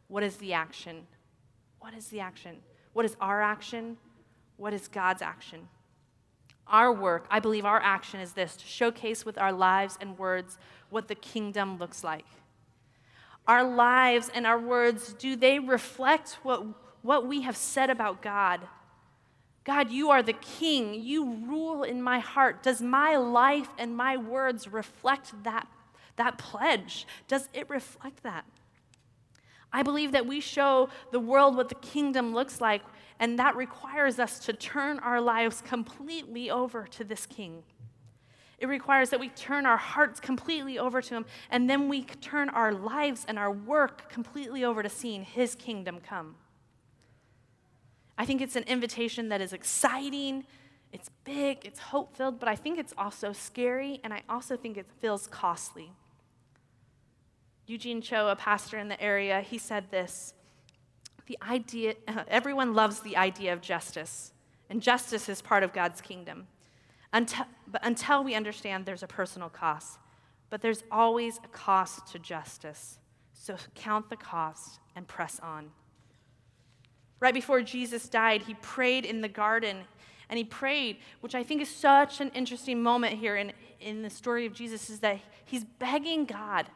what 0.08 0.24
is 0.24 0.38
the 0.38 0.54
action? 0.54 1.06
What 1.80 1.94
is 1.94 2.08
the 2.08 2.22
action? 2.22 2.60
What 2.94 3.04
is 3.04 3.18
our 3.20 3.42
action? 3.42 3.98
What 4.56 4.74
is 4.74 4.88
God's 4.88 5.22
action? 5.22 5.68
Our 6.66 6.94
work, 6.94 7.26
I 7.30 7.42
believe 7.42 7.66
our 7.66 7.82
action 7.82 8.22
is 8.22 8.32
this 8.32 8.56
to 8.56 8.66
showcase 8.66 9.26
with 9.26 9.38
our 9.38 9.52
lives 9.52 9.98
and 10.00 10.18
words 10.18 10.58
what 10.90 11.10
the 11.10 11.16
kingdom 11.16 11.78
looks 11.78 12.06
like. 12.06 12.26
Our 13.50 13.66
lives 13.66 14.32
and 14.34 14.48
our 14.48 14.60
words, 14.60 15.12
do 15.12 15.36
they 15.36 15.60
reflect 15.60 16.38
what, 16.44 16.66
what 17.02 17.28
we 17.28 17.42
have 17.42 17.58
said 17.58 17.90
about 17.90 18.22
God? 18.22 18.62
God, 19.64 19.92
you 19.92 20.10
are 20.10 20.24
the 20.24 20.34
king. 20.34 20.96
You 20.96 21.34
rule 21.48 21.84
in 21.84 22.02
my 22.02 22.20
heart. 22.20 22.64
Does 22.64 22.82
my 22.82 23.16
life 23.16 23.70
and 23.78 23.96
my 23.96 24.18
words 24.18 24.68
reflect 24.68 25.44
that, 25.44 25.68
that 26.16 26.38
pledge? 26.38 27.06
Does 27.28 27.48
it 27.54 27.70
reflect 27.70 28.24
that? 28.24 28.46
I 29.72 29.84
believe 29.84 30.12
that 30.12 30.26
we 30.26 30.40
show 30.40 30.90
the 31.12 31.20
world 31.20 31.56
what 31.56 31.70
the 31.70 31.76
kingdom 31.76 32.34
looks 32.34 32.60
like, 32.60 32.82
and 33.20 33.38
that 33.40 33.56
requires 33.56 34.20
us 34.20 34.40
to 34.40 34.54
turn 34.54 35.00
our 35.00 35.22
lives 35.22 35.62
completely 35.62 36.50
over 36.50 36.88
to 36.88 37.04
this 37.04 37.26
king. 37.26 37.64
It 38.58 38.68
requires 38.68 39.10
that 39.12 39.20
we 39.20 39.30
turn 39.30 39.66
our 39.66 39.78
hearts 39.78 40.20
completely 40.20 40.78
over 40.78 41.02
to 41.02 41.16
him, 41.16 41.26
and 41.50 41.70
then 41.70 41.88
we 41.88 42.04
turn 42.04 42.50
our 42.50 42.74
lives 42.74 43.26
and 43.28 43.40
our 43.40 43.52
work 43.52 44.12
completely 44.12 44.64
over 44.64 44.84
to 44.84 44.90
seeing 44.90 45.24
his 45.24 45.56
kingdom 45.56 46.00
come. 46.00 46.36
I 48.22 48.26
think 48.26 48.40
it's 48.40 48.56
an 48.56 48.66
invitation 48.68 49.30
that 49.30 49.42
is 49.42 49.52
exciting, 49.52 50.46
it's 50.94 51.10
big, 51.24 51.66
it's 51.66 51.80
hope 51.80 52.16
filled, 52.16 52.40
but 52.40 52.48
I 52.48 52.56
think 52.56 52.78
it's 52.78 52.94
also 52.96 53.34
scary, 53.34 54.00
and 54.04 54.14
I 54.14 54.22
also 54.30 54.56
think 54.56 54.78
it 54.78 54.86
feels 55.00 55.26
costly. 55.26 55.92
Eugene 57.66 58.00
Cho, 58.00 58.28
a 58.28 58.36
pastor 58.36 58.78
in 58.78 58.90
the 58.90 59.02
area, 59.02 59.42
he 59.42 59.58
said 59.58 59.90
this 59.90 60.36
the 61.26 61.36
idea, 61.50 61.96
everyone 62.28 62.76
loves 62.76 63.00
the 63.00 63.18
idea 63.18 63.54
of 63.54 63.60
justice, 63.60 64.34
and 64.70 64.84
justice 64.84 65.28
is 65.28 65.42
part 65.42 65.64
of 65.64 65.74
God's 65.74 66.00
kingdom. 66.00 66.46
Until, 67.12 67.46
but 67.68 67.84
until 67.84 68.24
we 68.24 68.36
understand 68.36 68.86
there's 68.86 69.02
a 69.02 69.08
personal 69.08 69.50
cost, 69.50 69.98
but 70.52 70.62
there's 70.62 70.84
always 70.92 71.40
a 71.44 71.48
cost 71.48 72.06
to 72.12 72.20
justice. 72.20 73.00
So 73.34 73.56
count 73.74 74.12
the 74.12 74.16
cost 74.16 74.80
and 74.96 75.08
press 75.08 75.40
on. 75.40 75.72
Right 77.22 77.34
before 77.34 77.62
Jesus 77.62 78.10
died, 78.10 78.42
he 78.42 78.56
prayed 78.56 79.06
in 79.06 79.22
the 79.22 79.30
garden. 79.30 79.86
And 80.28 80.38
he 80.38 80.44
prayed, 80.44 80.98
which 81.22 81.36
I 81.36 81.44
think 81.44 81.62
is 81.62 81.70
such 81.70 82.20
an 82.20 82.30
interesting 82.30 82.82
moment 82.82 83.20
here 83.20 83.38
in, 83.38 83.54
in 83.80 84.02
the 84.02 84.10
story 84.10 84.46
of 84.46 84.54
Jesus, 84.54 84.90
is 84.90 85.00
that 85.00 85.20
he's 85.46 85.64
begging 85.64 86.26
God, 86.26 86.68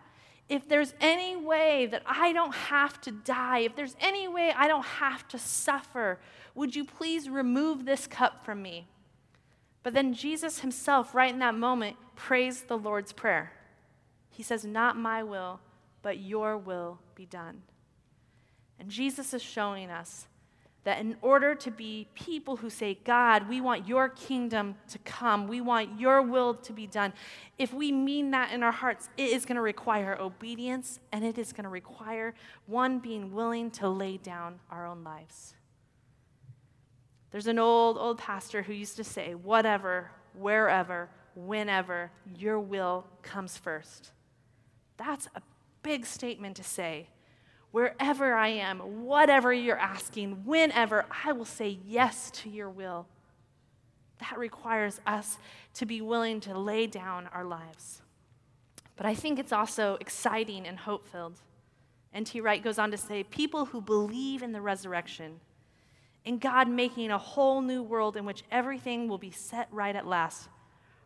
if 0.48 0.68
there's 0.68 0.94
any 1.02 1.36
way 1.36 1.88
that 1.88 2.04
I 2.06 2.32
don't 2.32 2.54
have 2.54 3.02
to 3.02 3.12
die, 3.12 3.60
if 3.60 3.76
there's 3.76 3.96
any 4.00 4.28
way 4.28 4.54
I 4.56 4.68
don't 4.68 4.86
have 4.86 5.28
to 5.30 5.40
suffer, 5.40 6.20
would 6.54 6.76
you 6.76 6.86
please 6.86 7.30
remove 7.30 7.86
this 7.86 8.06
cup 8.06 8.46
from 8.46 8.62
me? 8.62 8.88
But 9.82 9.94
then 9.94 10.14
Jesus 10.14 10.60
himself, 10.60 11.16
right 11.16 11.34
in 11.34 11.40
that 11.40 11.56
moment, 11.56 11.96
prays 12.16 12.64
the 12.64 12.78
Lord's 12.78 13.12
Prayer. 13.12 13.54
He 14.30 14.44
says, 14.44 14.66
Not 14.66 14.98
my 14.98 15.24
will, 15.24 15.60
but 16.02 16.20
your 16.20 16.58
will 16.58 17.00
be 17.16 17.26
done. 17.26 17.64
And 18.80 18.90
Jesus 18.90 19.34
is 19.34 19.42
showing 19.42 19.90
us 19.90 20.28
that 20.86 21.00
in 21.00 21.18
order 21.22 21.56
to 21.56 21.72
be 21.72 22.08
people 22.14 22.58
who 22.58 22.70
say, 22.70 22.98
God, 23.04 23.50
we 23.50 23.60
want 23.60 23.88
your 23.88 24.08
kingdom 24.08 24.76
to 24.90 25.00
come, 25.00 25.48
we 25.48 25.60
want 25.60 26.00
your 26.00 26.22
will 26.22 26.54
to 26.54 26.72
be 26.72 26.86
done, 26.86 27.12
if 27.58 27.74
we 27.74 27.92
mean 27.92 28.32
that 28.32 28.54
in 28.54 28.62
our 28.62 28.72
hearts, 28.72 29.10
it 29.18 29.32
is 29.32 29.46
going 29.46 29.56
to 29.56 29.62
require 29.62 30.16
obedience 30.20 31.00
and 31.12 31.26
it 31.26 31.40
is 31.40 31.52
going 31.52 31.64
to 31.64 31.70
require 31.70 32.36
one 32.68 33.00
being 33.00 33.34
willing 33.34 33.72
to 33.72 33.90
lay 33.90 34.18
down 34.18 34.60
our 34.70 34.86
own 34.86 35.04
lives. 35.04 35.56
There's 37.32 37.48
an 37.48 37.58
old, 37.58 37.98
old 37.98 38.20
pastor 38.20 38.62
who 38.62 38.72
used 38.72 38.96
to 38.98 39.04
say, 39.04 39.34
whatever, 39.34 40.12
wherever, 40.36 41.10
whenever, 41.36 42.12
your 42.38 42.60
will 42.60 43.08
comes 43.24 43.58
first. 43.58 44.12
That's 44.98 45.28
a 45.36 45.42
big 45.82 46.06
statement 46.06 46.56
to 46.58 46.64
say 46.64 47.10
wherever 47.76 48.34
I 48.34 48.48
am, 48.48 48.80
whatever 49.04 49.52
you're 49.52 49.78
asking, 49.78 50.46
whenever, 50.46 51.06
I 51.26 51.34
will 51.34 51.44
say 51.44 51.78
yes 51.86 52.32
to 52.36 52.50
your 52.50 52.70
will. 52.70 53.06
That 54.20 54.40
requires 54.40 55.02
us 55.06 55.38
to 55.74 55.86
be 55.86 56.00
willing 56.00 56.40
to 56.40 56.58
lay 56.58 56.88
down 56.88 57.28
our 57.34 57.44
lives. 57.44 58.02
But 58.96 59.06
I 59.06 59.14
think 59.14 59.40
it's 59.40 59.52
also 59.52 59.98
exciting 60.00 60.66
and 60.66 60.80
hope 60.80 61.06
filled. 61.06 61.42
N.T. 62.14 62.40
Wright 62.40 62.64
goes 62.64 62.80
on 62.80 62.92
to 62.92 62.98
say 62.98 63.24
people 63.24 63.66
who 63.66 63.82
believe 63.82 64.42
in 64.42 64.54
the 64.54 64.62
resurrection, 64.62 65.42
in 66.24 66.38
God 66.38 66.70
making 66.70 67.12
a 67.12 67.18
whole 67.18 67.62
new 67.62 67.84
world 67.84 68.16
in 68.16 68.24
which 68.24 68.46
everything 68.52 69.10
will 69.10 69.18
be 69.18 69.32
set 69.32 69.68
right 69.70 69.98
at 69.98 70.08
last, 70.08 70.48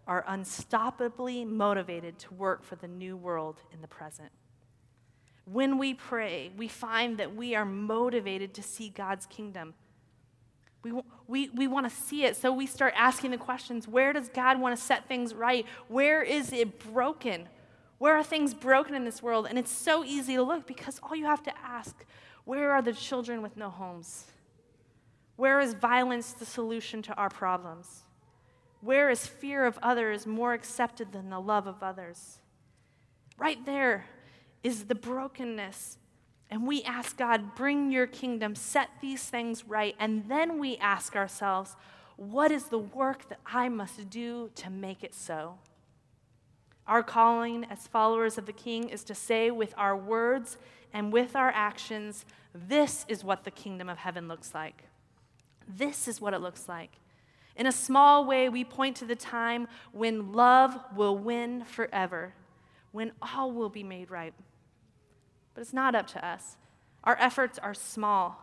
are 0.05 0.23
unstoppably 0.29 1.47
motivated 1.47 2.19
to 2.19 2.33
work 2.35 2.63
for 2.63 2.75
the 2.75 2.87
new 2.87 3.17
world 3.17 3.59
in 3.73 3.81
the 3.81 3.87
present. 3.87 4.29
When 5.51 5.77
we 5.79 5.95
pray, 5.95 6.51
we 6.57 6.67
find 6.67 7.17
that 7.17 7.35
we 7.35 7.55
are 7.55 7.65
motivated 7.65 8.53
to 8.55 8.63
see 8.63 8.89
God's 8.89 9.25
kingdom. 9.25 9.73
We, 10.83 10.93
we, 11.27 11.49
we 11.49 11.67
want 11.67 11.89
to 11.89 11.95
see 11.95 12.23
it, 12.23 12.37
so 12.37 12.53
we 12.53 12.65
start 12.65 12.93
asking 12.95 13.31
the 13.31 13.37
questions 13.37 13.87
where 13.87 14.13
does 14.13 14.29
God 14.29 14.61
want 14.61 14.77
to 14.77 14.81
set 14.81 15.07
things 15.07 15.33
right? 15.33 15.65
Where 15.87 16.21
is 16.21 16.53
it 16.53 16.79
broken? 16.93 17.49
Where 17.97 18.15
are 18.15 18.23
things 18.23 18.53
broken 18.53 18.93
in 18.95 19.05
this 19.05 19.23
world? 19.23 19.47
And 19.49 19.57
it's 19.57 19.71
so 19.71 20.05
easy 20.05 20.35
to 20.35 20.43
look 20.43 20.67
because 20.67 20.99
all 21.01 21.15
you 21.15 21.25
have 21.25 21.43
to 21.43 21.53
ask 21.63 22.05
where 22.45 22.71
are 22.71 22.81
the 22.81 22.93
children 22.93 23.41
with 23.41 23.57
no 23.57 23.69
homes? 23.69 24.25
Where 25.35 25.59
is 25.59 25.73
violence 25.73 26.33
the 26.33 26.45
solution 26.45 27.01
to 27.03 27.13
our 27.15 27.29
problems? 27.29 28.03
Where 28.81 29.09
is 29.09 29.25
fear 29.25 29.65
of 29.65 29.77
others 29.81 30.25
more 30.25 30.53
accepted 30.53 31.11
than 31.11 31.29
the 31.29 31.39
love 31.39 31.67
of 31.67 31.83
others? 31.83 32.39
Right 33.37 33.63
there, 33.65 34.05
is 34.63 34.85
the 34.85 34.95
brokenness. 34.95 35.97
And 36.49 36.67
we 36.67 36.83
ask 36.83 37.15
God, 37.17 37.55
bring 37.55 37.91
your 37.91 38.07
kingdom, 38.07 38.55
set 38.55 38.89
these 39.01 39.23
things 39.23 39.65
right. 39.67 39.95
And 39.99 40.27
then 40.27 40.59
we 40.59 40.77
ask 40.77 41.15
ourselves, 41.15 41.75
what 42.17 42.51
is 42.51 42.65
the 42.65 42.79
work 42.79 43.29
that 43.29 43.39
I 43.45 43.69
must 43.69 44.09
do 44.09 44.49
to 44.55 44.69
make 44.69 45.03
it 45.03 45.13
so? 45.13 45.59
Our 46.87 47.03
calling 47.03 47.65
as 47.65 47.87
followers 47.87 48.37
of 48.37 48.47
the 48.47 48.53
King 48.53 48.89
is 48.89 49.03
to 49.05 49.15
say 49.15 49.51
with 49.51 49.75
our 49.77 49.95
words 49.95 50.57
and 50.91 51.13
with 51.13 51.35
our 51.35 51.51
actions, 51.53 52.25
this 52.53 53.05
is 53.07 53.23
what 53.23 53.43
the 53.43 53.51
kingdom 53.51 53.87
of 53.87 53.99
heaven 53.99 54.27
looks 54.27 54.55
like. 54.55 54.85
This 55.67 56.07
is 56.07 56.19
what 56.19 56.33
it 56.33 56.41
looks 56.41 56.67
like. 56.67 56.93
In 57.55 57.67
a 57.67 57.71
small 57.71 58.25
way, 58.25 58.49
we 58.49 58.63
point 58.63 58.95
to 58.97 59.05
the 59.05 59.15
time 59.15 59.67
when 59.91 60.33
love 60.33 60.79
will 60.95 61.17
win 61.17 61.63
forever, 61.63 62.33
when 62.91 63.11
all 63.21 63.51
will 63.51 63.69
be 63.69 63.83
made 63.83 64.09
right. 64.09 64.33
But 65.59 65.63
it's 65.63 65.73
not 65.73 65.93
up 65.93 66.07
to 66.11 66.25
us. 66.25 66.55
Our 67.03 67.17
efforts 67.19 67.59
are 67.59 67.73
small. 67.73 68.39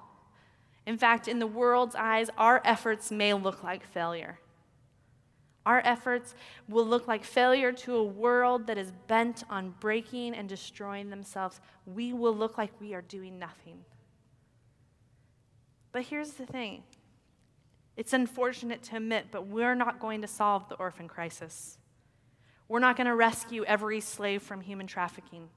In 0.84 0.98
fact, 0.98 1.28
in 1.28 1.38
the 1.38 1.46
world's 1.46 1.94
eyes, 1.94 2.28
our 2.36 2.60
efforts 2.62 3.10
may 3.10 3.32
look 3.32 3.64
like 3.64 3.86
failure. 3.86 4.38
Our 5.64 5.80
efforts 5.82 6.34
will 6.68 6.84
look 6.84 7.08
like 7.08 7.24
failure 7.24 7.72
to 7.72 7.96
a 7.96 8.04
world 8.04 8.66
that 8.66 8.76
is 8.76 8.92
bent 9.06 9.44
on 9.48 9.72
breaking 9.80 10.34
and 10.34 10.46
destroying 10.46 11.08
themselves. 11.08 11.58
We 11.86 12.12
will 12.12 12.36
look 12.36 12.58
like 12.58 12.78
we 12.82 12.92
are 12.92 13.00
doing 13.00 13.38
nothing. 13.38 13.86
But 15.92 16.02
here's 16.02 16.32
the 16.32 16.44
thing 16.44 16.82
it's 17.96 18.12
unfortunate 18.12 18.82
to 18.82 18.96
admit, 18.96 19.28
but 19.30 19.46
we're 19.46 19.74
not 19.74 20.00
going 20.00 20.20
to 20.20 20.28
solve 20.28 20.68
the 20.68 20.74
orphan 20.74 21.08
crisis. 21.08 21.78
We're 22.68 22.80
not 22.80 22.94
going 22.94 23.06
to 23.06 23.14
rescue 23.14 23.64
every 23.64 24.02
slave 24.02 24.42
from 24.42 24.60
human 24.60 24.86
trafficking. 24.86 25.48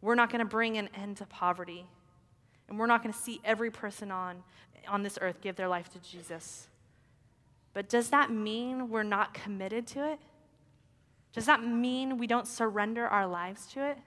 We're 0.00 0.14
not 0.14 0.30
going 0.30 0.40
to 0.40 0.44
bring 0.44 0.78
an 0.78 0.88
end 0.94 1.16
to 1.18 1.26
poverty. 1.26 1.86
And 2.68 2.78
we're 2.78 2.86
not 2.86 3.02
going 3.02 3.12
to 3.12 3.18
see 3.18 3.40
every 3.44 3.70
person 3.70 4.10
on, 4.10 4.42
on 4.86 5.02
this 5.02 5.18
earth 5.20 5.40
give 5.40 5.56
their 5.56 5.68
life 5.68 5.88
to 5.92 5.98
Jesus. 5.98 6.68
But 7.72 7.88
does 7.88 8.10
that 8.10 8.30
mean 8.30 8.88
we're 8.88 9.02
not 9.02 9.34
committed 9.34 9.86
to 9.88 10.12
it? 10.12 10.18
Does 11.32 11.46
that 11.46 11.64
mean 11.64 12.18
we 12.18 12.26
don't 12.26 12.46
surrender 12.46 13.06
our 13.06 13.26
lives 13.26 13.66
to 13.74 13.90
it? 13.90 13.98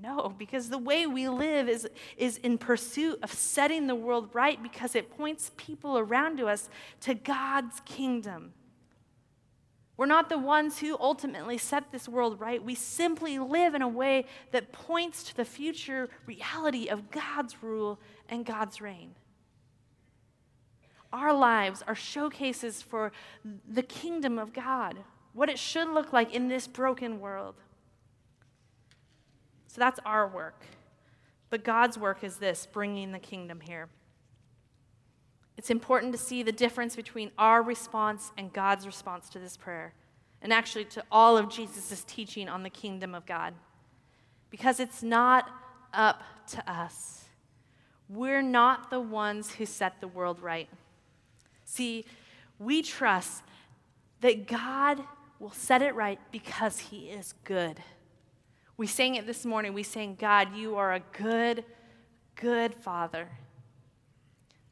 No, 0.00 0.34
because 0.38 0.70
the 0.70 0.78
way 0.78 1.06
we 1.06 1.28
live 1.28 1.68
is, 1.68 1.86
is 2.16 2.38
in 2.38 2.56
pursuit 2.56 3.18
of 3.22 3.32
setting 3.32 3.86
the 3.86 3.94
world 3.94 4.30
right 4.32 4.62
because 4.62 4.94
it 4.94 5.16
points 5.16 5.50
people 5.56 5.98
around 5.98 6.38
to 6.38 6.46
us 6.46 6.70
to 7.00 7.14
God's 7.14 7.80
kingdom. 7.84 8.54
We're 9.96 10.06
not 10.06 10.28
the 10.28 10.38
ones 10.38 10.78
who 10.78 10.96
ultimately 10.98 11.58
set 11.58 11.92
this 11.92 12.08
world 12.08 12.40
right. 12.40 12.62
We 12.62 12.74
simply 12.74 13.38
live 13.38 13.74
in 13.74 13.82
a 13.82 13.88
way 13.88 14.24
that 14.50 14.72
points 14.72 15.22
to 15.24 15.36
the 15.36 15.44
future 15.44 16.08
reality 16.26 16.88
of 16.88 17.10
God's 17.10 17.62
rule 17.62 18.00
and 18.28 18.46
God's 18.46 18.80
reign. 18.80 19.14
Our 21.12 21.34
lives 21.34 21.82
are 21.86 21.94
showcases 21.94 22.80
for 22.80 23.12
the 23.68 23.82
kingdom 23.82 24.38
of 24.38 24.54
God. 24.54 24.96
what 25.32 25.48
it 25.48 25.58
should 25.58 25.88
look 25.88 26.12
like 26.12 26.34
in 26.34 26.48
this 26.48 26.66
broken 26.66 27.20
world. 27.20 27.54
So 29.66 29.80
that's 29.80 30.00
our 30.04 30.28
work. 30.28 30.66
But 31.50 31.64
God's 31.64 31.98
work 31.98 32.22
is 32.22 32.36
this 32.36 32.66
bringing 32.70 33.12
the 33.12 33.18
kingdom 33.18 33.60
here. 33.60 33.88
It's 35.56 35.70
important 35.70 36.12
to 36.12 36.18
see 36.18 36.42
the 36.42 36.52
difference 36.52 36.96
between 36.96 37.30
our 37.38 37.62
response 37.62 38.32
and 38.36 38.52
God's 38.52 38.86
response 38.86 39.28
to 39.30 39.38
this 39.38 39.56
prayer, 39.56 39.94
and 40.40 40.52
actually 40.52 40.86
to 40.86 41.04
all 41.10 41.36
of 41.36 41.48
Jesus' 41.48 42.04
teaching 42.06 42.48
on 42.48 42.62
the 42.62 42.70
kingdom 42.70 43.14
of 43.14 43.26
God. 43.26 43.54
Because 44.50 44.80
it's 44.80 45.02
not 45.02 45.50
up 45.92 46.22
to 46.48 46.70
us. 46.70 47.24
We're 48.08 48.42
not 48.42 48.90
the 48.90 49.00
ones 49.00 49.52
who 49.52 49.66
set 49.66 50.00
the 50.00 50.08
world 50.08 50.40
right. 50.40 50.68
See, 51.64 52.04
we 52.58 52.82
trust 52.82 53.42
that 54.20 54.46
God 54.46 55.02
will 55.38 55.52
set 55.52 55.82
it 55.82 55.94
right 55.94 56.20
because 56.30 56.78
He 56.78 57.08
is 57.08 57.34
good. 57.44 57.80
We 58.76 58.86
sang 58.86 59.14
it 59.14 59.26
this 59.26 59.44
morning. 59.44 59.74
We 59.74 59.82
sang, 59.82 60.16
God, 60.18 60.56
you 60.56 60.76
are 60.76 60.92
a 60.94 61.00
good, 61.12 61.64
good 62.36 62.74
Father. 62.74 63.28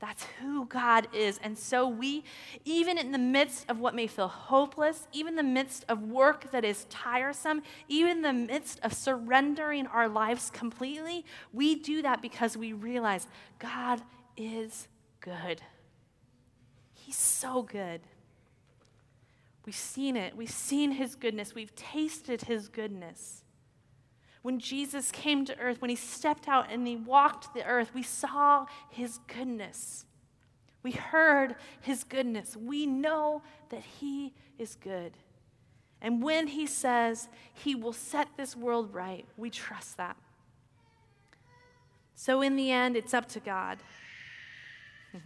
That's 0.01 0.25
who 0.41 0.65
God 0.65 1.09
is. 1.13 1.39
And 1.43 1.59
so 1.59 1.87
we, 1.87 2.25
even 2.65 2.97
in 2.97 3.13
the 3.13 3.19
midst 3.19 3.69
of 3.69 3.81
what 3.81 3.95
may 3.95 4.07
feel 4.07 4.29
hopeless, 4.29 5.07
even 5.13 5.37
the 5.37 5.43
midst 5.43 5.85
of 5.91 6.03
work 6.03 6.51
that 6.53 6.65
is 6.65 6.87
tiresome, 6.89 7.63
even 7.87 8.17
in 8.17 8.23
the 8.23 8.33
midst 8.33 8.81
of 8.83 8.95
surrendering 8.95 9.87
our 9.87 10.09
lives 10.09 10.51
completely, 10.51 11.27
we 11.53 11.75
do 11.75 12.01
that 12.01 12.23
because 12.23 12.57
we 12.57 12.73
realize 12.73 13.27
God 13.59 14.01
is 14.39 14.89
good. 15.21 15.61
He's 16.95 17.19
so 17.19 17.63
good. 17.63 18.01
We've 19.67 19.75
seen 19.75 20.17
it. 20.17 20.35
We've 20.35 20.51
seen 20.51 20.93
his 20.93 21.15
goodness. 21.15 21.55
We've 21.55 21.75
tasted 21.75 22.43
his 22.43 22.69
goodness. 22.69 23.39
When 24.42 24.59
Jesus 24.59 25.11
came 25.11 25.44
to 25.44 25.59
earth, 25.59 25.81
when 25.81 25.90
he 25.90 25.96
stepped 25.96 26.48
out 26.48 26.66
and 26.70 26.87
he 26.87 26.96
walked 26.96 27.53
the 27.53 27.64
earth, 27.64 27.92
we 27.94 28.03
saw 28.03 28.66
his 28.88 29.18
goodness. 29.26 30.07
We 30.83 30.92
heard 30.92 31.57
his 31.81 32.05
goodness. 32.05 32.57
We 32.57 32.87
know 32.87 33.42
that 33.68 33.83
he 33.83 34.33
is 34.59 34.76
good. 34.76 35.12
And 36.00 36.22
when 36.22 36.46
he 36.48 36.66
says 36.66 37.29
he 37.53 37.74
will 37.74 37.92
set 37.92 38.29
this 38.37 38.57
world 38.57 38.94
right, 38.94 39.26
we 39.37 39.50
trust 39.50 39.98
that. 39.98 40.16
So 42.14 42.40
in 42.40 42.57
the 42.57 42.70
end, 42.70 42.96
it's 42.96 43.12
up 43.12 43.29
to 43.31 43.40
God. 43.40 43.79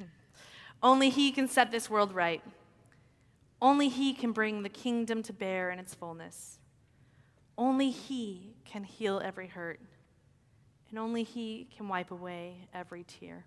Only 0.82 1.10
he 1.10 1.30
can 1.30 1.48
set 1.48 1.70
this 1.70 1.88
world 1.88 2.12
right. 2.12 2.42
Only 3.62 3.88
he 3.88 4.12
can 4.12 4.32
bring 4.32 4.62
the 4.62 4.68
kingdom 4.68 5.22
to 5.22 5.32
bear 5.32 5.70
in 5.70 5.78
its 5.78 5.94
fullness. 5.94 6.58
Only 7.56 7.90
He 7.90 8.54
can 8.64 8.84
heal 8.84 9.20
every 9.24 9.46
hurt, 9.46 9.80
and 10.90 10.98
only 10.98 11.22
He 11.22 11.68
can 11.76 11.88
wipe 11.88 12.10
away 12.10 12.68
every 12.72 13.04
tear. 13.04 13.46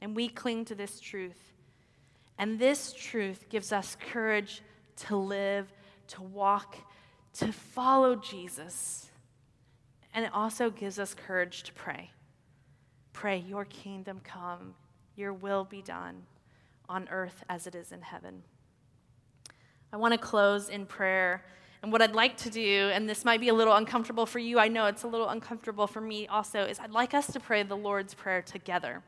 And 0.00 0.14
we 0.14 0.28
cling 0.28 0.64
to 0.66 0.74
this 0.74 1.00
truth. 1.00 1.52
And 2.38 2.58
this 2.58 2.92
truth 2.92 3.48
gives 3.48 3.72
us 3.72 3.96
courage 4.12 4.62
to 4.96 5.16
live, 5.16 5.72
to 6.08 6.22
walk, 6.22 6.76
to 7.34 7.52
follow 7.52 8.16
Jesus. 8.16 9.08
And 10.12 10.24
it 10.24 10.32
also 10.32 10.70
gives 10.70 10.98
us 10.98 11.14
courage 11.14 11.62
to 11.64 11.72
pray. 11.72 12.10
Pray, 13.12 13.38
Your 13.38 13.64
kingdom 13.64 14.20
come, 14.22 14.74
Your 15.16 15.32
will 15.32 15.64
be 15.64 15.82
done 15.82 16.22
on 16.88 17.08
earth 17.10 17.42
as 17.48 17.66
it 17.66 17.74
is 17.74 17.92
in 17.92 18.02
heaven. 18.02 18.42
I 19.92 19.96
want 19.96 20.12
to 20.12 20.18
close 20.18 20.68
in 20.68 20.86
prayer. 20.86 21.44
And 21.84 21.92
what 21.92 22.00
I'd 22.00 22.14
like 22.14 22.38
to 22.38 22.48
do, 22.48 22.90
and 22.94 23.06
this 23.06 23.26
might 23.26 23.40
be 23.42 23.50
a 23.50 23.52
little 23.52 23.74
uncomfortable 23.76 24.24
for 24.24 24.38
you, 24.38 24.58
I 24.58 24.68
know 24.68 24.86
it's 24.86 25.02
a 25.02 25.06
little 25.06 25.28
uncomfortable 25.28 25.86
for 25.86 26.00
me 26.00 26.26
also, 26.26 26.64
is 26.64 26.80
I'd 26.80 26.92
like 26.92 27.12
us 27.12 27.26
to 27.34 27.38
pray 27.38 27.62
the 27.62 27.76
Lord's 27.76 28.14
Prayer 28.14 28.40
together. 28.40 29.02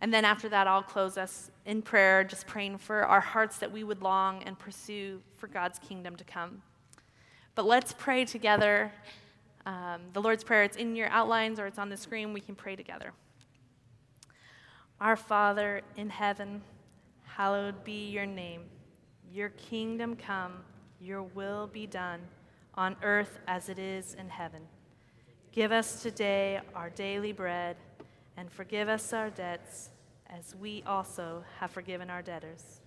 And 0.00 0.12
then 0.12 0.24
after 0.24 0.48
that, 0.48 0.66
I'll 0.66 0.82
close 0.82 1.16
us 1.16 1.52
in 1.66 1.82
prayer, 1.82 2.24
just 2.24 2.48
praying 2.48 2.78
for 2.78 3.04
our 3.04 3.20
hearts 3.20 3.58
that 3.58 3.70
we 3.70 3.84
would 3.84 4.02
long 4.02 4.42
and 4.42 4.58
pursue 4.58 5.22
for 5.36 5.46
God's 5.46 5.78
kingdom 5.78 6.16
to 6.16 6.24
come. 6.24 6.62
But 7.54 7.64
let's 7.64 7.94
pray 7.96 8.24
together. 8.24 8.90
Um, 9.64 10.00
the 10.14 10.20
Lord's 10.20 10.42
Prayer, 10.42 10.64
it's 10.64 10.76
in 10.76 10.96
your 10.96 11.10
outlines 11.10 11.60
or 11.60 11.68
it's 11.68 11.78
on 11.78 11.90
the 11.90 11.96
screen. 11.96 12.32
We 12.32 12.40
can 12.40 12.56
pray 12.56 12.74
together. 12.74 13.12
Our 15.00 15.14
Father 15.14 15.82
in 15.96 16.10
heaven, 16.10 16.60
hallowed 17.22 17.84
be 17.84 18.08
your 18.08 18.26
name. 18.26 18.62
Your 19.30 19.50
kingdom 19.50 20.16
come 20.16 20.54
your 21.04 21.22
will 21.22 21.66
be 21.66 21.86
done 21.86 22.20
on 22.74 22.96
earth 23.02 23.38
as 23.46 23.68
it 23.68 23.78
is 23.78 24.14
in 24.14 24.28
heaven. 24.28 24.62
Give 25.52 25.70
us 25.70 26.02
today 26.02 26.60
our 26.74 26.90
daily 26.90 27.32
bread, 27.32 27.76
and 28.36 28.50
forgive 28.50 28.88
us 28.88 29.12
our 29.12 29.30
debts 29.30 29.90
as 30.28 30.56
we 30.56 30.82
also 30.86 31.44
have 31.60 31.70
forgiven 31.70 32.10
our 32.10 32.22
debtors. 32.22 32.80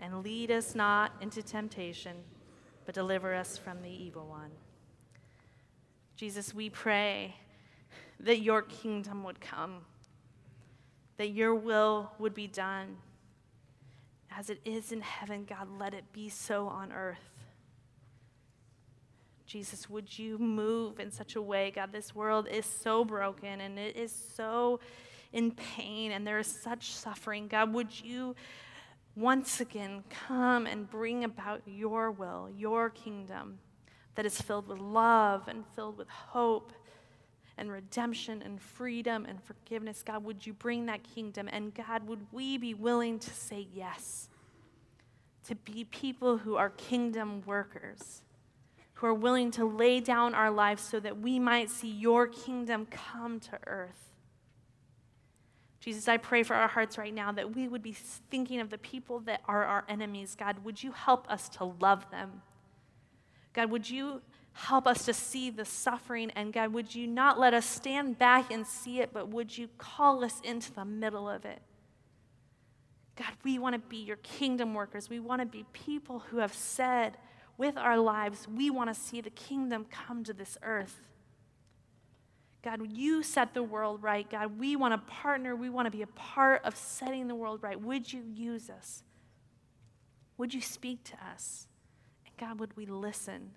And 0.00 0.24
lead 0.24 0.50
us 0.50 0.74
not 0.74 1.12
into 1.20 1.42
temptation, 1.42 2.16
but 2.84 2.94
deliver 2.94 3.32
us 3.34 3.56
from 3.56 3.82
the 3.82 3.90
evil 3.90 4.26
one. 4.26 4.50
Jesus, 6.16 6.54
we 6.54 6.70
pray 6.70 7.36
that 8.20 8.40
your 8.40 8.62
kingdom 8.62 9.22
would 9.22 9.40
come, 9.40 9.82
that 11.18 11.28
your 11.28 11.54
will 11.54 12.10
would 12.18 12.34
be 12.34 12.46
done. 12.46 12.96
As 14.36 14.50
it 14.50 14.60
is 14.64 14.90
in 14.90 15.00
heaven, 15.00 15.44
God, 15.48 15.68
let 15.78 15.94
it 15.94 16.12
be 16.12 16.28
so 16.28 16.66
on 16.66 16.90
earth. 16.90 17.33
Jesus, 19.46 19.90
would 19.90 20.18
you 20.18 20.38
move 20.38 21.00
in 21.00 21.10
such 21.10 21.36
a 21.36 21.42
way? 21.42 21.70
God, 21.70 21.92
this 21.92 22.14
world 22.14 22.48
is 22.48 22.64
so 22.64 23.04
broken 23.04 23.60
and 23.60 23.78
it 23.78 23.96
is 23.96 24.12
so 24.34 24.80
in 25.32 25.50
pain 25.50 26.12
and 26.12 26.26
there 26.26 26.38
is 26.38 26.46
such 26.46 26.92
suffering. 26.92 27.48
God, 27.48 27.72
would 27.72 28.00
you 28.00 28.34
once 29.16 29.60
again 29.60 30.02
come 30.26 30.66
and 30.66 30.88
bring 30.90 31.24
about 31.24 31.62
your 31.66 32.10
will, 32.10 32.48
your 32.56 32.90
kingdom 32.90 33.58
that 34.14 34.26
is 34.26 34.40
filled 34.40 34.66
with 34.66 34.78
love 34.78 35.48
and 35.48 35.64
filled 35.74 35.98
with 35.98 36.08
hope 36.08 36.72
and 37.56 37.70
redemption 37.70 38.42
and 38.42 38.60
freedom 38.60 39.26
and 39.26 39.42
forgiveness. 39.42 40.02
God, 40.02 40.24
would 40.24 40.44
you 40.44 40.52
bring 40.52 40.86
that 40.86 41.02
kingdom? 41.04 41.48
And 41.52 41.72
God, 41.74 42.06
would 42.06 42.26
we 42.32 42.58
be 42.58 42.74
willing 42.74 43.18
to 43.20 43.30
say 43.30 43.68
yes? 43.72 44.28
To 45.48 45.54
be 45.54 45.84
people 45.84 46.38
who 46.38 46.56
are 46.56 46.70
kingdom 46.70 47.42
workers 47.46 48.22
who 48.94 49.06
are 49.06 49.14
willing 49.14 49.50
to 49.52 49.64
lay 49.64 50.00
down 50.00 50.34
our 50.34 50.50
lives 50.50 50.82
so 50.82 51.00
that 51.00 51.20
we 51.20 51.38
might 51.38 51.70
see 51.70 51.90
your 51.90 52.26
kingdom 52.26 52.86
come 52.86 53.40
to 53.40 53.58
earth. 53.66 54.10
Jesus, 55.80 56.08
I 56.08 56.16
pray 56.16 56.42
for 56.42 56.54
our 56.54 56.68
hearts 56.68 56.96
right 56.96 57.12
now 57.12 57.30
that 57.32 57.54
we 57.54 57.68
would 57.68 57.82
be 57.82 57.92
thinking 57.92 58.60
of 58.60 58.70
the 58.70 58.78
people 58.78 59.20
that 59.20 59.42
are 59.46 59.64
our 59.64 59.84
enemies. 59.86 60.34
God, 60.34 60.64
would 60.64 60.82
you 60.82 60.92
help 60.92 61.30
us 61.30 61.48
to 61.50 61.64
love 61.64 62.10
them? 62.10 62.40
God, 63.52 63.70
would 63.70 63.90
you 63.90 64.22
help 64.52 64.86
us 64.86 65.04
to 65.04 65.12
see 65.12 65.50
the 65.50 65.64
suffering? 65.64 66.30
And 66.36 66.52
God, 66.52 66.72
would 66.72 66.94
you 66.94 67.06
not 67.06 67.38
let 67.38 67.52
us 67.52 67.66
stand 67.66 68.18
back 68.18 68.50
and 68.50 68.66
see 68.66 69.00
it, 69.00 69.12
but 69.12 69.28
would 69.28 69.58
you 69.58 69.68
call 69.76 70.24
us 70.24 70.40
into 70.42 70.72
the 70.72 70.84
middle 70.84 71.28
of 71.28 71.44
it? 71.44 71.60
God, 73.16 73.32
we 73.44 73.58
want 73.58 73.74
to 73.74 73.78
be 73.78 73.98
your 73.98 74.16
kingdom 74.16 74.74
workers. 74.74 75.10
We 75.10 75.20
want 75.20 75.40
to 75.40 75.46
be 75.46 75.66
people 75.72 76.20
who 76.30 76.38
have 76.38 76.54
said, 76.54 77.16
with 77.56 77.76
our 77.76 77.98
lives, 77.98 78.48
we 78.48 78.70
want 78.70 78.92
to 78.92 79.00
see 79.00 79.20
the 79.20 79.30
kingdom 79.30 79.86
come 79.90 80.24
to 80.24 80.32
this 80.32 80.58
earth. 80.62 81.08
God, 82.62 82.80
you 82.90 83.22
set 83.22 83.52
the 83.52 83.62
world 83.62 84.02
right. 84.02 84.28
God, 84.28 84.58
we 84.58 84.74
want 84.74 84.92
to 84.92 85.12
partner. 85.12 85.54
We 85.54 85.68
want 85.68 85.86
to 85.86 85.90
be 85.90 86.02
a 86.02 86.06
part 86.06 86.64
of 86.64 86.74
setting 86.76 87.28
the 87.28 87.34
world 87.34 87.62
right. 87.62 87.80
Would 87.80 88.12
you 88.12 88.22
use 88.34 88.70
us? 88.70 89.02
Would 90.38 90.54
you 90.54 90.62
speak 90.62 91.04
to 91.04 91.12
us? 91.30 91.66
And 92.24 92.34
God, 92.38 92.58
would 92.58 92.74
we 92.76 92.86
listen? 92.86 93.50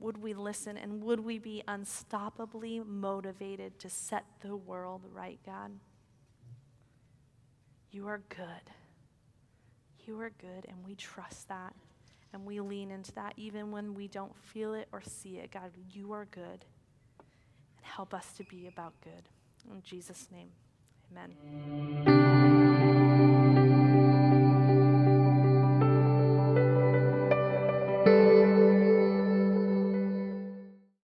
Would 0.00 0.18
we 0.18 0.34
listen? 0.34 0.76
And 0.76 1.02
would 1.04 1.20
we 1.20 1.38
be 1.38 1.62
unstoppably 1.68 2.84
motivated 2.84 3.78
to 3.78 3.88
set 3.88 4.24
the 4.40 4.56
world 4.56 5.02
right, 5.12 5.38
God? 5.46 5.70
You 7.92 8.08
are 8.08 8.20
good. 8.28 8.72
You 10.04 10.20
are 10.20 10.30
good, 10.30 10.66
and 10.68 10.84
we 10.84 10.94
trust 10.96 11.48
that. 11.48 11.74
And 12.36 12.44
we 12.44 12.60
lean 12.60 12.90
into 12.90 13.12
that 13.12 13.32
even 13.38 13.70
when 13.70 13.94
we 13.94 14.08
don't 14.08 14.36
feel 14.36 14.74
it 14.74 14.88
or 14.92 15.00
see 15.00 15.38
it. 15.38 15.50
God, 15.50 15.70
you 15.90 16.12
are 16.12 16.26
good. 16.26 16.66
And 17.18 17.80
help 17.80 18.12
us 18.12 18.30
to 18.36 18.44
be 18.44 18.66
about 18.66 18.92
good. 19.02 19.22
In 19.70 19.80
Jesus' 19.82 20.28
name, 20.30 20.50
amen. 21.10 22.35